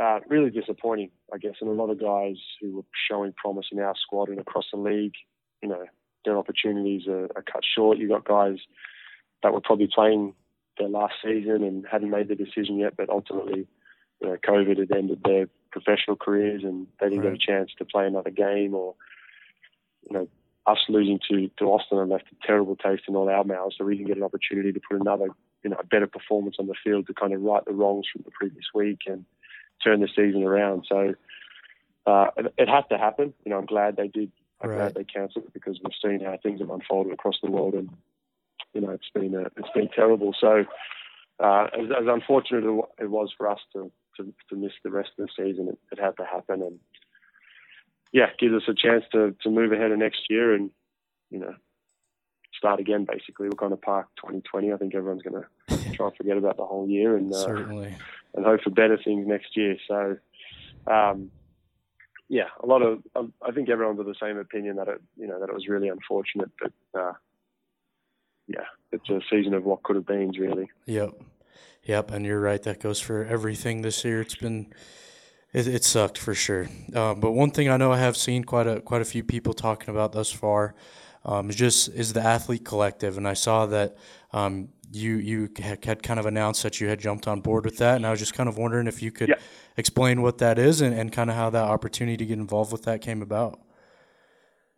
[0.00, 1.54] uh, really disappointing, I guess.
[1.60, 4.78] And a lot of guys who were showing promise in our squad and across the
[4.78, 5.14] league,
[5.62, 5.84] you know,
[6.24, 7.98] their opportunities are, are cut short.
[7.98, 8.58] You've got guys
[9.42, 10.34] that were probably playing
[10.78, 13.66] their last season and hadn't made the decision yet, but ultimately,
[14.20, 17.38] you know, COVID had ended their professional careers and they didn't right.
[17.38, 18.94] get a chance to play another game or,
[20.08, 20.28] you know,
[20.66, 23.76] us losing to, to Austin and left a terrible taste in all our mouths.
[23.76, 25.28] So we didn't get an opportunity to put another,
[25.62, 28.22] you know, a better performance on the field to kind of right the wrongs from
[28.24, 29.24] the previous week and
[29.82, 30.86] turn the season around.
[30.88, 31.14] So
[32.06, 33.34] uh, it, it has to happen.
[33.44, 34.32] You know, I'm glad they did.
[34.64, 34.76] I'm right.
[34.76, 37.90] glad they cancelled it because we've seen how things have unfolded across the world, and
[38.72, 40.34] you know, it's been a, it's been terrible.
[40.40, 40.64] So
[41.38, 45.10] uh, as, as unfortunate as it was for us to, to, to miss the rest
[45.18, 46.78] of the season, it, it had to happen, and
[48.12, 50.70] yeah, gives us a chance to to move ahead of next year and
[51.30, 51.54] you know
[52.56, 53.04] start again.
[53.04, 54.72] Basically, we're going to park 2020.
[54.72, 57.94] I think everyone's going to try and forget about the whole year and uh, certainly
[58.34, 59.76] and hope for better things next year.
[59.86, 60.16] So.
[60.86, 61.30] Um,
[62.28, 65.40] yeah, a lot of I think everyone's of the same opinion that it you know
[65.40, 67.12] that it was really unfortunate, but uh,
[68.46, 70.70] yeah, it's a season of what could have been really.
[70.86, 71.20] Yep,
[71.84, 72.62] yep, and you're right.
[72.62, 74.20] That goes for everything this year.
[74.20, 74.72] It's been
[75.52, 76.68] it, it sucked for sure.
[76.94, 79.52] Uh, but one thing I know I have seen quite a quite a few people
[79.52, 80.74] talking about thus far
[81.24, 83.96] um, is just is the athlete collective, and I saw that
[84.32, 87.96] um, you you had kind of announced that you had jumped on board with that,
[87.96, 89.36] and I was just kind of wondering if you could yeah.
[89.76, 92.84] explain what that is and, and kind of how that opportunity to get involved with
[92.84, 93.60] that came about.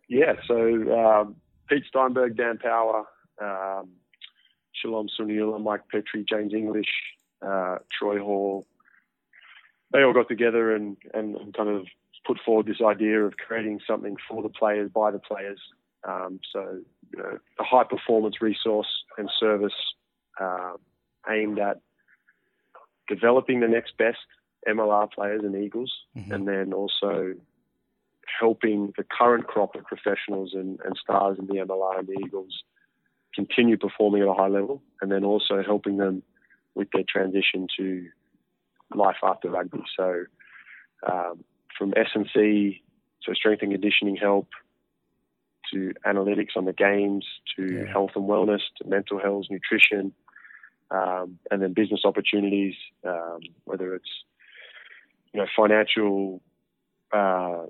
[0.09, 0.55] Yeah, so
[0.97, 1.35] um,
[1.69, 3.05] Pete Steinberg, Dan Power,
[3.41, 3.89] um,
[4.73, 6.87] Shalom Suniula, Mike Petri, James English,
[7.45, 8.65] uh, Troy Hall,
[9.91, 11.85] they all got together and, and, and, kind of
[12.25, 15.59] put forward this idea of creating something for the players by the players.
[16.07, 16.79] Um, so,
[17.13, 18.87] you know, a high performance resource
[19.17, 19.73] and service
[20.39, 20.73] uh,
[21.29, 21.81] aimed at
[23.07, 24.17] developing the next best
[24.67, 26.31] MLR players and Eagles, mm-hmm.
[26.31, 27.33] and then also
[28.39, 32.63] helping the current crop of professionals and, and stars in the MLR and the Eagles
[33.33, 36.23] continue performing at a high level, and then also helping them
[36.75, 38.07] with their transition to
[38.95, 39.83] life after rugby.
[39.95, 40.23] So
[41.09, 41.43] um,
[41.77, 42.81] from S&C,
[43.21, 44.47] so strength and conditioning help,
[45.73, 47.25] to analytics on the games,
[47.55, 47.91] to yeah.
[47.91, 50.13] health and wellness, to mental health, nutrition,
[50.91, 52.75] um, and then business opportunities,
[53.05, 54.09] um, whether it's
[55.33, 56.41] you know financial
[57.11, 57.63] uh,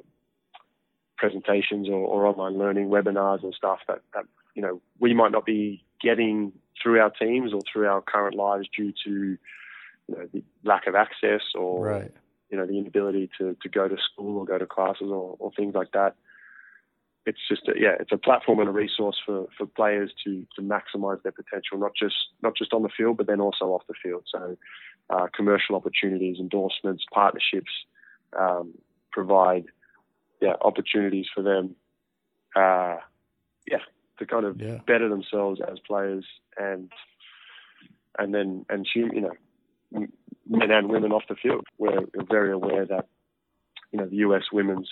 [1.18, 5.45] presentations or, or, online learning webinars and stuff that, that you know we might not
[5.45, 6.51] be getting
[6.82, 9.38] through our teams or through our current lives due to you
[10.09, 12.11] know, the lack of access or right.
[12.49, 15.51] you know the inability to, to go to school or go to classes or, or
[15.53, 16.15] things like that
[17.28, 20.61] it's just a, yeah, it's a platform and a resource for, for players to to
[20.61, 23.93] maximise their potential, not just not just on the field, but then also off the
[24.01, 24.23] field.
[24.34, 24.55] So,
[25.09, 27.71] uh, commercial opportunities, endorsements, partnerships
[28.39, 28.73] um,
[29.11, 29.65] provide
[30.41, 31.75] yeah opportunities for them,
[32.55, 32.95] uh,
[33.69, 33.84] yeah,
[34.19, 34.78] to kind of yeah.
[34.88, 36.25] better themselves as players
[36.57, 36.89] and
[38.17, 40.07] and then and you know
[40.49, 41.65] men and women off the field.
[41.78, 43.07] We're, we're very aware that
[43.91, 44.89] you know the US women's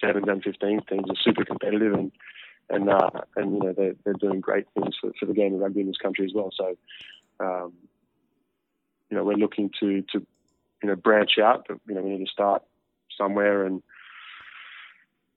[0.00, 2.12] sevens and 15 teams are super competitive and
[2.70, 5.60] and uh, and you know they're they're doing great things for, for the game of
[5.60, 6.50] rugby in this country as well.
[6.56, 6.76] So
[7.40, 7.72] um,
[9.10, 10.26] you know we're looking to to
[10.82, 12.62] you know branch out, but you know we need to start
[13.16, 13.82] somewhere and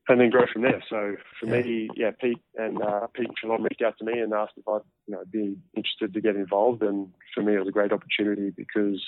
[0.09, 0.81] and then grow from there.
[0.89, 1.61] So for yeah.
[1.61, 4.67] me, yeah, Pete and uh, Pete and Shalom reached out to me and asked if
[4.67, 7.91] I'd you know be interested to get involved, and for me it was a great
[7.91, 9.03] opportunity because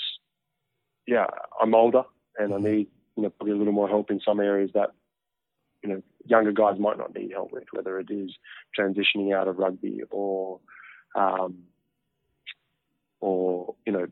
[1.07, 1.27] yeah,
[1.61, 2.03] I'm older
[2.37, 2.65] and I mm-hmm.
[2.65, 4.91] need you know probably a little more help in some areas that
[5.83, 8.31] you know younger guys might not need help with, whether it is
[8.77, 10.59] transitioning out of rugby or
[11.15, 11.63] um,
[13.19, 14.07] or you know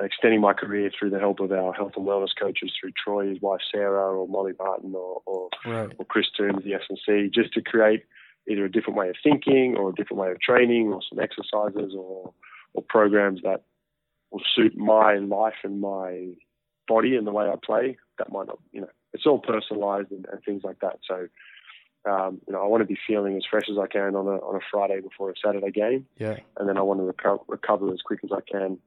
[0.00, 3.40] extending my career through the help of our health and wellness coaches through Troy, his
[3.40, 5.90] wife Sarah, or Molly Martin, or or, right.
[5.98, 8.04] or Chris Toombs, the S&C, just to create
[8.48, 11.94] either a different way of thinking or a different way of training or some exercises
[11.96, 12.32] or
[12.74, 13.62] or programs that
[14.30, 16.34] will suit my life and my
[16.86, 17.96] body and the way I play.
[18.18, 20.98] That might not, you know, it's all personalized and, and things like that.
[21.08, 21.28] So,
[22.10, 24.36] um, you know, I want to be feeling as fresh as I can on a
[24.36, 26.06] on a Friday before a Saturday game.
[26.18, 26.36] Yeah.
[26.58, 28.78] And then I want to reco- recover as quick as I can,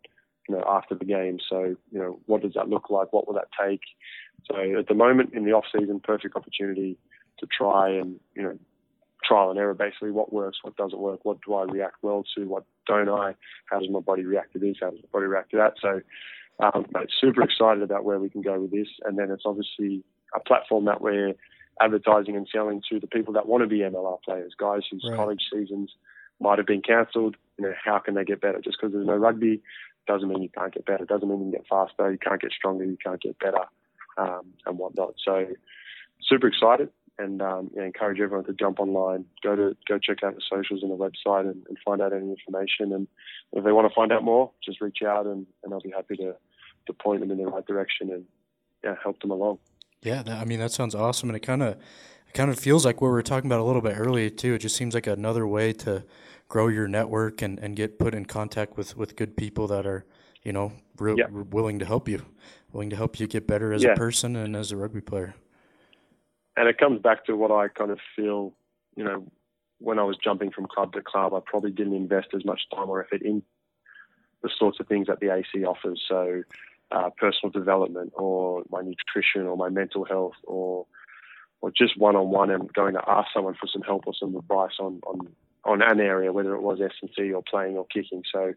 [0.48, 1.40] you know, after the game.
[1.50, 3.12] So, you know, what does that look like?
[3.12, 3.82] What will that take?
[4.50, 6.98] So, at the moment in the off season, perfect opportunity
[7.40, 8.58] to try and you know
[9.24, 12.46] trial and error basically what works what doesn't work what do i react well to
[12.46, 13.34] what don't i
[13.66, 16.02] how does my body react to this how does my body react to that so
[16.62, 16.86] um,
[17.22, 20.04] super excited about where we can go with this and then it's obviously
[20.36, 21.34] a platform that we're
[21.82, 25.16] advertising and selling to the people that want to be MLR players, guys whose right.
[25.16, 25.94] college seasons
[26.40, 27.36] might have been cancelled.
[27.58, 28.60] You know, how can they get better?
[28.62, 29.62] Just because there's no rugby
[30.08, 31.06] doesn't mean you can't get better.
[31.06, 32.12] Doesn't mean you can get faster.
[32.12, 32.84] You can't get stronger.
[32.84, 33.66] You can't get better,
[34.18, 35.16] um, and whatnot.
[35.24, 35.48] So,
[36.22, 36.90] super excited.
[37.18, 40.82] and um, yeah, encourage everyone to jump online, go to go check out the socials
[40.82, 42.94] and the website, and, and find out any information.
[42.94, 43.08] And
[43.54, 46.16] if they want to find out more, just reach out, and, and I'll be happy
[46.18, 46.36] to
[46.88, 48.26] to point them in the right direction and
[48.84, 49.60] yeah, help them along.
[50.02, 52.86] Yeah, that, I mean that sounds awesome, and it kind of it kind of feels
[52.86, 54.54] like what we were talking about a little bit earlier too.
[54.54, 56.06] It just seems like another way to
[56.48, 60.04] grow your network and, and get put in contact with, with good people that are,
[60.44, 61.28] you know, re- Yeah.
[61.30, 62.26] willing to help you,
[62.72, 63.92] willing to help you get better as Yeah.
[63.92, 65.36] a person and as a rugby player.
[66.58, 68.54] and it comes back to what I kind of feel,
[68.96, 69.32] you know,
[69.78, 72.90] when I was jumping from club to club, I probably didn't invest as much time
[72.90, 73.42] or effort in
[74.44, 76.04] the sorts of things that the AC offers.
[76.08, 76.44] So,
[76.92, 80.86] uh, personal development, or my nutrition, or my mental health, or
[81.62, 84.36] or just one on one, and going to ask someone for some help or some
[84.36, 85.28] advice on on
[85.66, 88.24] on an area, whether it was S and C or playing or kicking.
[88.32, 88.54] So,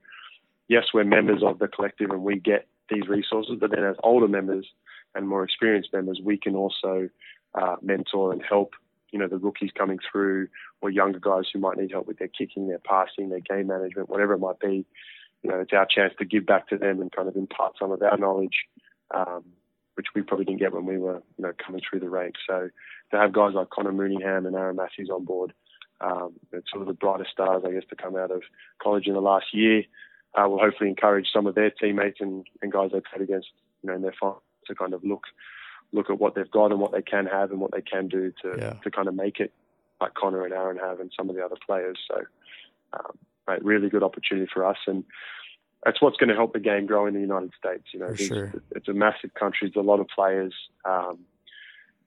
[0.69, 3.57] yes, we're members of the collective, and we get these resources.
[3.61, 4.67] But then, as older members
[5.15, 7.09] and more experienced members, we can also
[7.55, 8.73] uh, mentor and help,
[9.11, 10.49] you know, the rookies coming through
[10.81, 14.09] or younger guys who might need help with their kicking, their passing, their game management,
[14.09, 14.87] whatever it might be.
[15.43, 17.91] You know, it's our chance to give back to them and kind of impart some
[17.91, 18.67] of our knowledge,
[19.13, 19.45] um,
[19.95, 22.41] which we probably didn't get when we were, you know, coming through the ranks.
[22.47, 22.69] So
[23.11, 25.53] to have guys like Connor Mooneyham and Aaron Matthews on board,
[26.01, 28.43] um, it's sort of the brightest stars, I guess, to come out of
[28.83, 29.85] college in the last year.
[30.35, 33.49] Uh, will hopefully encourage some of their teammates and, and guys they've played against,
[33.83, 35.25] you know, in their finals to kind of look
[35.93, 38.33] look at what they've got and what they can have and what they can do
[38.43, 38.73] to Yeah.
[38.83, 39.53] to kind of make it
[40.01, 41.99] like Connor and Aaron have and some of the other players.
[42.09, 42.23] So,
[42.95, 45.05] um, right, really good opportunity for us, and
[45.85, 47.85] that's what's going to help the game grow in the United States.
[47.93, 48.55] You know, sure.
[48.71, 49.71] it's a massive country.
[49.73, 51.21] There's a lot of players, um,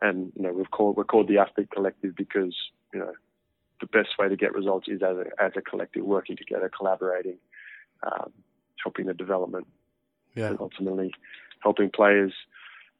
[0.01, 2.55] and you know we've called we're called the Athlete Collective because
[2.93, 3.11] you know
[3.81, 7.37] the best way to get results is as a, as a collective, working together, collaborating,
[8.03, 8.31] um,
[8.81, 9.67] helping the development
[10.33, 10.47] Yeah.
[10.47, 11.13] and ultimately
[11.61, 12.33] helping players,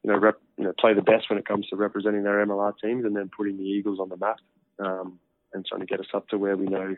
[0.02, 2.74] you know, rep, you know, play the best when it comes to representing their MLR
[2.78, 4.38] teams, and then putting the Eagles on the map,
[4.78, 5.18] um,
[5.52, 6.96] and trying to get us up to where we know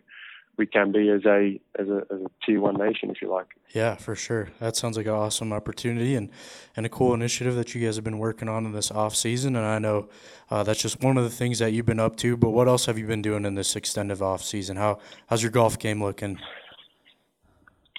[0.59, 3.47] we can be as a as a, as a tier one nation, if you like.
[3.75, 4.49] Yeah, for sure.
[4.61, 6.31] That sounds like an awesome opportunity and,
[6.77, 9.57] and a cool initiative that you guys have been working on in this off season.
[9.57, 10.09] And I know
[10.51, 12.37] uh, that's just one of the things that you've been up to.
[12.37, 14.77] But what else have you been doing in this extended off season?
[14.77, 14.99] How
[15.29, 16.39] how's your golf game looking?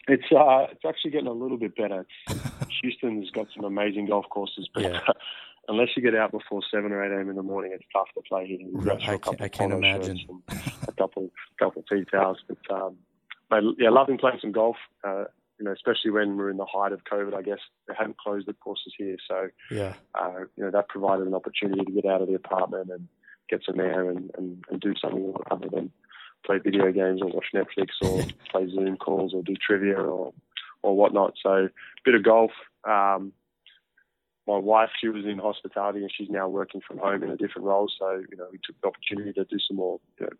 [0.07, 2.05] It's uh, it's actually getting a little bit better.
[2.81, 4.99] Houston's got some amazing golf courses, but Yeah.
[5.67, 7.29] unless you get out before seven or eight a.m.
[7.29, 8.57] in the morning, it's tough to play here.
[8.59, 10.17] You've got to I can- I can't imagine.
[10.17, 10.61] shirts and a
[10.99, 12.97] couple couple of tea towels, but um,
[13.49, 14.77] but yeah, loving playing some golf.
[15.03, 15.25] Uh,
[15.59, 18.47] you know, especially when we're in the height of COVID, I guess they haven't closed
[18.47, 22.21] the courses here, so Yeah, uh, you know that provided an opportunity to get out
[22.21, 23.07] of the apartment and
[23.49, 25.91] get some air and, and, and do something other than
[26.45, 30.33] play video games or watch Netflix or play Zoom calls or do trivia or
[30.81, 31.33] or whatnot.
[31.43, 31.69] So a
[32.05, 32.51] bit of golf.
[32.87, 33.33] Um,
[34.47, 37.67] my wife, she was in hospitality and she's now working from home in a different
[37.67, 37.89] role.
[37.99, 40.31] So you know we took the opportunity to do some more, you know,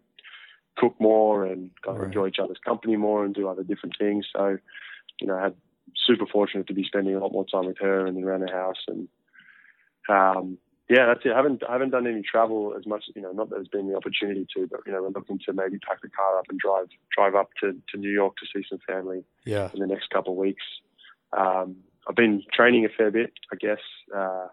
[0.77, 2.07] cook more and kind of Right.
[2.07, 4.27] enjoy each other's company more and do other different things.
[4.35, 4.57] So
[5.19, 5.55] you know, I had
[6.05, 8.83] super fortunate to be spending a lot more time with her and around the house
[8.87, 9.07] and
[10.09, 10.57] um
[10.89, 11.31] yeah, that's it.
[11.33, 13.87] I haven't I haven't done any travel as much, you know, not that there's been
[13.89, 16.57] the opportunity to, but you know, we're looking to maybe pack the car up and
[16.59, 20.09] drive drive up to, to New York to see some family yeah, in the next
[20.09, 20.63] couple of weeks.
[21.37, 23.79] Um I've been training a fair bit, I guess,
[24.15, 24.47] uh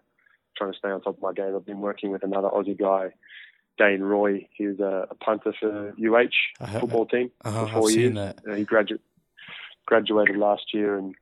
[0.55, 1.55] trying to stay on top of my game.
[1.55, 3.13] I've been working with another Aussie guy,
[3.77, 4.47] Dane Roy.
[4.53, 6.29] He was a, a punter for UH
[6.65, 8.07] ha- football team uh-huh, for four I've years.
[8.09, 8.39] seen that.
[8.49, 9.01] Uh, he graduate,
[9.85, 11.15] graduated last year, and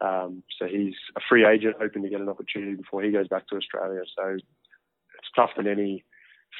[0.00, 3.46] um, so he's a free agent, hoping to get an opportunity before he goes back
[3.48, 4.02] to Australia.
[4.16, 4.36] So
[5.18, 6.04] it's tough in any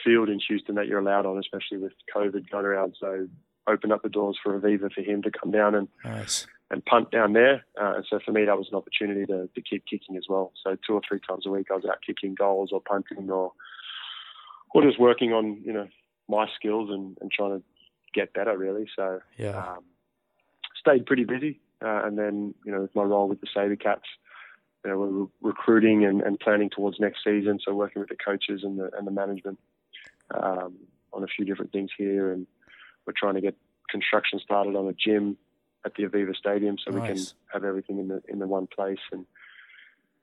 [0.04, 2.96] field in Houston that you're allowed on, especially with COVID going around.
[3.00, 3.28] So
[3.66, 6.46] open up the doors for Aveva for him to come down and, Nice.
[6.70, 7.64] and punt down there.
[7.80, 10.52] Uh, and so for me, that was an opportunity to, to keep kicking as well.
[10.64, 13.52] So two or three times a week, I was out kicking goals or punting or
[14.74, 15.88] or just working on you know
[16.28, 17.64] my skills and, and trying to
[18.14, 18.86] get better really.
[18.96, 19.84] So Yeah, um,
[20.80, 21.60] stayed pretty busy.
[21.82, 24.04] Uh, and then, you know, with my role with the Saber Cats,
[24.84, 27.58] you know, we're re- recruiting and, and planning towards next season.
[27.64, 29.58] So working with the coaches and the, and the management
[30.34, 30.76] um,
[31.12, 32.32] on a few different things here.
[32.32, 32.46] And
[33.06, 33.56] we're trying to get
[33.88, 35.36] construction started on a gym
[35.84, 37.16] at the Aveva Stadium so we can
[37.52, 39.24] have everything in the, in the one place and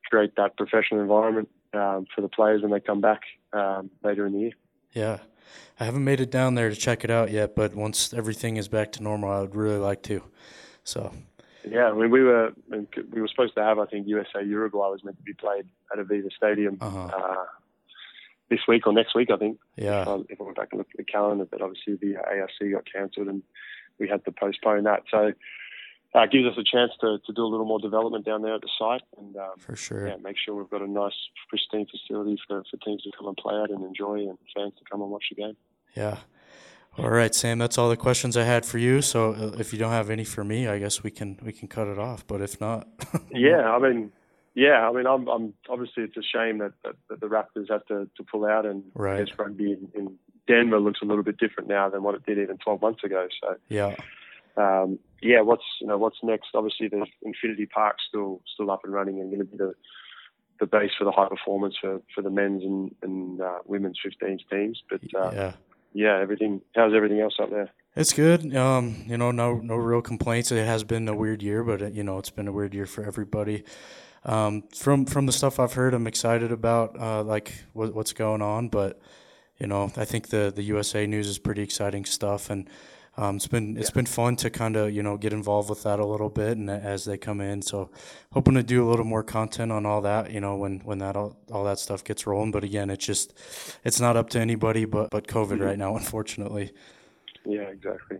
[0.09, 3.21] create that professional environment um, for the players when they come back
[3.53, 4.51] um, later in the year.
[4.93, 5.19] yeah.
[5.79, 8.67] I haven't made it down there to check it out yet, but once everything is
[8.67, 10.23] back to normal, I would really like to.
[10.83, 11.13] So
[11.69, 15.03] Yeah, I mean, we were we were supposed to have, I think, USA Uruguay was
[15.03, 17.05] meant to be played at Aveva Stadium Uh-huh.
[17.15, 17.45] uh,
[18.49, 19.59] this week or next week, I think.
[19.75, 22.51] yeah, Um, if I went back and looked at the calendar, but obviously the ARC
[22.71, 23.43] got cancelled and
[23.99, 25.03] we had to postpone that.
[25.11, 25.31] So
[26.17, 28.61] uh, gives us a chance to, to do a little more development down there at
[28.61, 30.07] the site and um, for sure.
[30.07, 31.13] Yeah, make sure we've got a nice,
[31.47, 34.83] pristine facility for, for teams to come and play at and enjoy, and fans to
[34.89, 35.57] come and watch the game.
[35.95, 36.17] Yeah.
[36.97, 37.59] All right, Sam.
[37.59, 39.03] That's all the questions I had for you.
[39.03, 41.67] So uh, if you don't have any for me, I guess we can we can
[41.67, 42.25] cut it off.
[42.25, 42.87] But if not,
[43.31, 44.11] yeah, I mean,
[44.55, 47.85] yeah, I mean, I'm, I'm obviously it's a shame that, that, that the Raptors have
[47.85, 49.21] to, to pull out, and right.
[49.21, 52.25] I guess rugby in, in Denver looks a little bit different now than what it
[52.25, 53.27] did even 12 months ago.
[53.39, 53.95] So yeah,
[54.57, 55.41] um, yeah.
[55.41, 56.49] What's you know what's next?
[56.53, 59.73] Obviously, the Infinity Park still still up and running and going to be the
[60.59, 64.39] the base for the high performance for, for the men's and, and uh, women's 15s
[64.49, 64.81] teams.
[64.89, 65.51] But uh, yeah,
[65.93, 66.61] yeah, everything.
[66.75, 67.69] How's everything else up there?
[67.95, 68.55] It's good.
[68.55, 70.51] Um, you know, no no real complaints.
[70.51, 72.85] It has been a weird year, but it, you know, it's been a weird year
[72.85, 73.63] for everybody.
[74.25, 78.41] Um, from from the stuff I've heard, I'm excited about uh, like what, what's going
[78.41, 78.69] on.
[78.69, 78.99] But
[79.57, 82.69] you know, I think the the USA news is pretty exciting stuff, and
[83.19, 83.95] um, it's been it's yeah.
[83.95, 86.69] been fun to kind of you know get involved with that a little bit, and
[86.69, 87.89] as they come in, so
[88.31, 90.31] hoping to do a little more content on all that.
[90.31, 92.51] You know, when when that all, all that stuff gets rolling.
[92.51, 93.33] But again, it's just
[93.83, 95.63] it's not up to anybody but but COVID mm-hmm.
[95.63, 96.71] right now, unfortunately.
[97.43, 98.19] Yeah, exactly.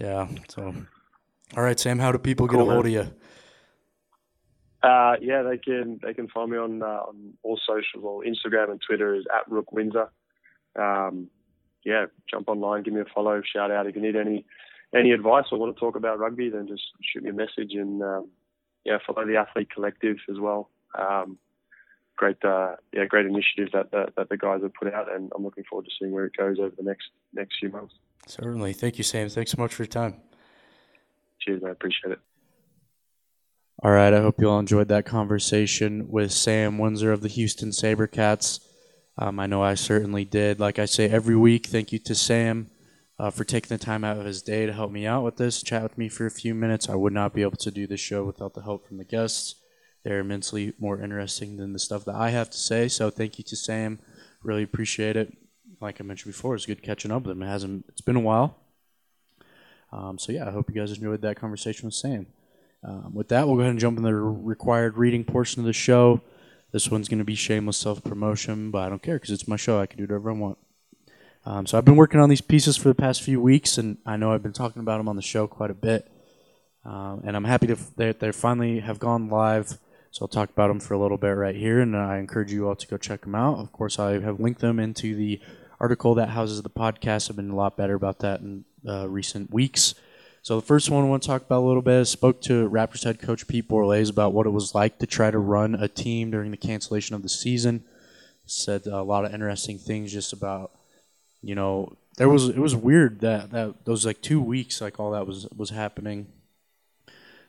[0.00, 0.26] Yeah.
[0.48, 0.74] So,
[1.56, 2.00] all right, Sam.
[2.00, 2.96] How do people cool, get a hold man.
[2.96, 3.14] of you?
[4.82, 8.72] Uh, yeah, they can they can find me on uh, on all social, well, Instagram
[8.72, 10.10] and Twitter is at Rook Windsor.
[10.76, 11.28] Um,
[11.84, 14.44] yeah, jump online, give me a follow, shout out if you need any
[14.94, 18.02] any advice or want to talk about rugby, then just shoot me a message and
[18.02, 18.28] um,
[18.84, 20.68] yeah, follow the Athlete Collective as well.
[20.98, 21.38] Um,
[22.16, 25.42] great, uh, yeah, great initiative that, that, that the guys have put out, and I'm
[25.42, 27.94] looking forward to seeing where it goes over the next next few months.
[28.26, 29.28] Certainly, thank you, Sam.
[29.28, 30.16] Thanks so much for your time.
[31.40, 32.20] Cheers, I appreciate it.
[33.82, 37.70] All right, I hope you all enjoyed that conversation with Sam Windsor of the Houston
[37.70, 38.60] SaberCats.
[39.18, 40.58] Um, I know I certainly did.
[40.58, 42.70] Like I say every week, thank you to Sam
[43.18, 45.62] uh, for taking the time out of his day to help me out with this,
[45.62, 46.88] chat with me for a few minutes.
[46.88, 49.56] I would not be able to do this show without the help from the guests.
[50.02, 52.88] They're immensely more interesting than the stuff that I have to say.
[52.88, 54.00] So thank you to Sam.
[54.42, 55.36] Really appreciate it.
[55.80, 57.42] Like I mentioned before, it's good catching up with him.
[57.42, 57.84] It hasn't.
[57.88, 58.56] It's been a while.
[59.92, 62.26] Um, so yeah, I hope you guys enjoyed that conversation with Sam.
[62.82, 65.72] Um, with that, we'll go ahead and jump in the required reading portion of the
[65.72, 66.20] show.
[66.72, 69.56] This one's going to be shameless self promotion, but I don't care because it's my
[69.56, 69.80] show.
[69.80, 70.58] I can do whatever I want.
[71.44, 74.16] Um, so I've been working on these pieces for the past few weeks, and I
[74.16, 76.10] know I've been talking about them on the show quite a bit.
[76.84, 77.66] Um, and I'm happy
[77.96, 79.78] they they finally have gone live.
[80.10, 82.68] So I'll talk about them for a little bit right here, and I encourage you
[82.68, 83.58] all to go check them out.
[83.58, 85.40] Of course, I have linked them into the
[85.80, 87.30] article that houses the podcast.
[87.30, 89.94] I've been a lot better about that in uh, recent weeks.
[90.42, 92.68] So the first one I want to talk about a little bit is spoke to
[92.68, 95.86] Raptors head coach Pete Borlase about what it was like to try to run a
[95.86, 97.84] team during the cancellation of the season.
[98.44, 100.72] Said a lot of interesting things just about,
[101.42, 105.12] you know, there was it was weird that that those like two weeks like all
[105.12, 106.26] that was was happening.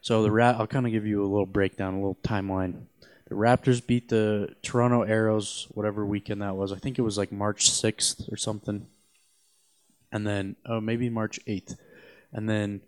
[0.02, 2.84] So the rat I'll kind of give you a little breakdown, a little timeline.
[3.28, 6.72] The Raptors beat the Toronto Arrows whatever weekend that was.
[6.72, 8.86] I think it was like March sixth or something.
[10.12, 11.76] And then oh maybe March eighth
[12.34, 12.81] and then,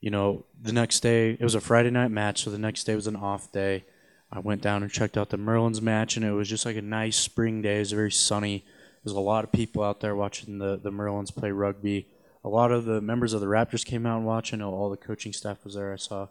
[0.00, 2.94] you know, the next day, it was a Friday night match, so the next day
[2.94, 3.84] was an off day.
[4.30, 6.82] I went down and checked out the Merlins match, and it was just like a
[6.82, 7.76] nice spring day.
[7.76, 8.64] It was very sunny.
[9.02, 12.08] There's a lot of people out there watching the, the Merlins play rugby.
[12.44, 14.52] A lot of the members of the Raptors came out and watched.
[14.52, 15.92] I know all the coaching staff was there.
[15.92, 16.28] I saw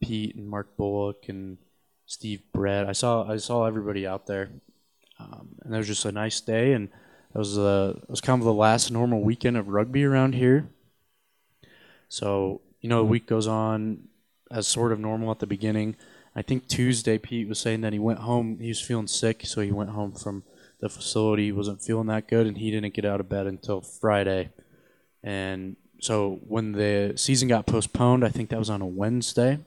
[0.00, 1.58] Pete and Mark Bullock and
[2.06, 2.86] Steve Brett.
[2.88, 4.50] I saw I saw everybody out there,
[5.18, 6.72] um, and it was just a nice day.
[6.72, 6.88] And
[7.34, 10.68] it was uh, it was kind of the last normal weekend of rugby around here.
[12.08, 14.08] So, you know, the week goes on
[14.50, 15.96] as sort of normal at the beginning.
[16.34, 18.58] I think Tuesday, Pete was saying that he went home.
[18.60, 20.44] He was feeling sick, so he went home from
[20.80, 21.46] the facility.
[21.46, 24.50] He wasn't feeling that good, and he didn't get out of bed until Friday.
[25.22, 29.58] And so when the season got postponed, I think that was on a Wednesday.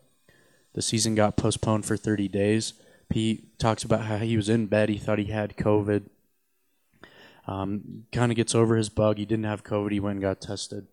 [0.73, 2.73] The season got postponed for 30 days.
[3.09, 4.87] Pete talks about how he was in bed.
[4.87, 6.03] He thought he had COVID.
[7.47, 9.17] Um, kind of gets over his bug.
[9.17, 9.91] He didn't have COVID.
[9.91, 10.87] He went and got tested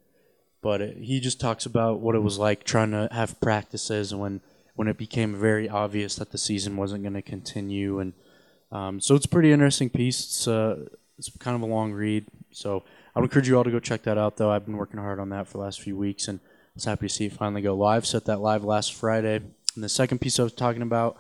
[0.61, 4.41] but it, he just talks about what it was like trying to have practices when
[4.79, 7.99] when it became very obvious that the season wasn't going to continue.
[7.99, 8.13] And
[8.71, 10.21] um, so it's a pretty interesting piece.
[10.21, 10.85] It's, uh,
[11.19, 12.27] it's kind of a long read.
[12.53, 12.85] So
[13.15, 14.53] i would encourage you all to go check that out though.
[14.53, 17.09] I've been working hard on that for the last few weeks and i was happy
[17.09, 18.07] to see it finally go live.
[18.07, 19.41] Set that live last friday.
[19.75, 21.17] And the second piece i was talking about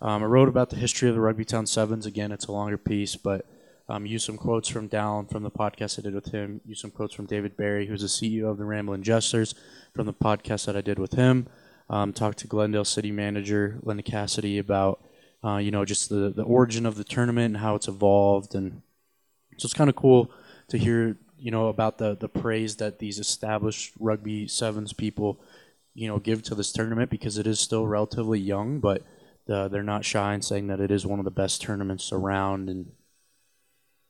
[0.00, 2.06] um, i wrote about the history of the rugby town sevens.
[2.06, 3.44] Again it's a longer piece but
[3.90, 6.60] um, use some quotes from Dallin from the podcast I did with him.
[6.64, 9.54] Use some quotes from David Barry, who's the CEO of the Ramblin' Jesters,
[9.94, 11.48] from the podcast that I did with him.
[11.88, 15.02] Um, talked to Glendale City Manager Linda Cassidy about,
[15.44, 18.82] uh, you know, just the, the origin of the tournament and how it's evolved, and
[19.58, 20.30] so it's kind of cool
[20.68, 25.40] to hear, you know, about the the praise that these established rugby sevens people
[25.94, 29.02] you know give to this tournament because it is still relatively young, but
[29.48, 32.68] uh, they're not shy in saying that it is one of the best tournaments around,
[32.68, 32.92] and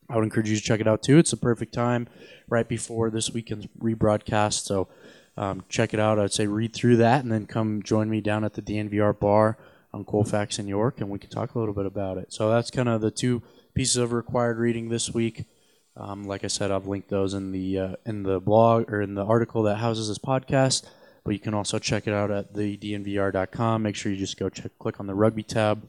[0.09, 1.17] I would encourage you to check it out too.
[1.17, 2.07] It's a perfect time
[2.49, 4.87] right before this weekend's rebroadcast, so
[5.37, 6.19] um, check it out.
[6.19, 9.57] I'd say read through that and then come join me down at the DNVR bar
[9.93, 12.33] on Colfax in York, and we can talk a little bit about it.
[12.33, 13.41] So that's kind of the two
[13.73, 15.45] pieces of required reading this week.
[15.97, 19.15] Um, like I said, I've linked those in the uh, in the blog or in
[19.15, 20.85] the article that houses this podcast.
[21.23, 23.83] But you can also check it out at the dnvr.com.
[23.83, 25.87] Make sure you just go check, click on the rugby tab.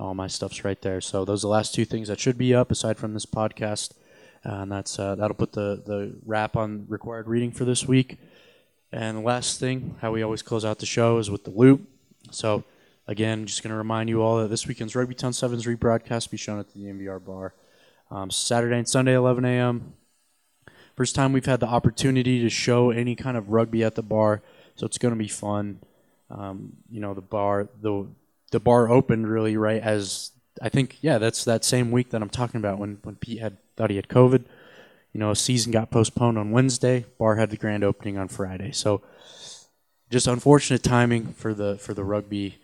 [0.00, 1.00] All my stuff's right there.
[1.02, 3.92] So those are the last two things that should be up aside from this podcast,
[4.46, 8.18] uh, and that's uh, that'll put the the wrap on required reading for this week.
[8.90, 11.86] And the last thing, how we always close out the show, is with the loop.
[12.30, 12.64] So
[13.06, 16.38] again, just going to remind you all that this weekend's Rugby Town Sevens rebroadcast be
[16.38, 17.52] shown at the DNVR bar
[18.10, 19.92] um, Saturday and Sunday, 11 a.m.
[20.96, 24.42] First time we've had the opportunity to show any kind of rugby at the bar
[24.76, 25.80] so it's going to be fun.
[26.30, 28.06] Um, you know, the bar the
[28.50, 32.30] the bar opened really right as I think yeah that's that same week that I'm
[32.30, 34.44] talking about when when Pete had thought he had COVID.
[35.12, 37.04] You know, a season got postponed on Wednesday.
[37.18, 38.70] Bar had the grand opening on Friday.
[38.70, 39.02] So
[40.08, 42.58] just unfortunate timing for the for the rugby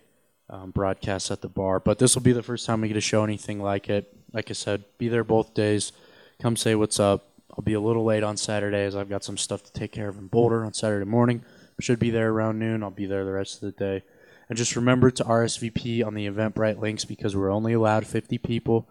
[0.48, 1.80] um, broadcast at the bar.
[1.80, 4.16] But this will be the first time we get to show anything like it.
[4.32, 5.92] Like I said, be there both days.
[6.40, 7.28] Come say what's up.
[7.56, 10.08] I'll be a little late on Saturday as I've got some stuff to take care
[10.08, 11.42] of in Boulder on Saturday morning
[11.80, 12.82] should be there around noon.
[12.82, 14.04] I'll be there the rest of the day.
[14.48, 18.88] And just remember to RSVP on the Eventbrite links because we're only allowed 50 people.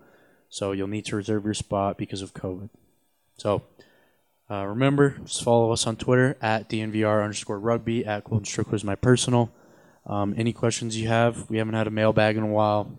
[0.49, 2.69] So you'll need to reserve your spot because of COVID.
[3.37, 3.63] So
[4.49, 8.83] uh, remember, just follow us on Twitter at DNVR underscore rugby, at Colton Strickler is
[8.83, 9.51] my personal.
[10.05, 12.91] Um, any questions you have, we haven't had a mailbag in a while.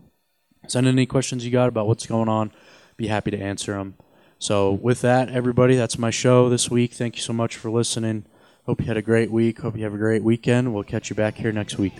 [0.66, 2.50] Send any questions you got about what's going on.
[2.96, 3.94] Be happy to answer them.
[4.38, 6.92] So with that, everybody, that's my show this week.
[6.92, 8.26] Thank you so much for listening.
[8.64, 9.60] Hope you had a great week.
[9.60, 10.74] Hope you have a great weekend.
[10.74, 11.94] We'll catch you back here next week.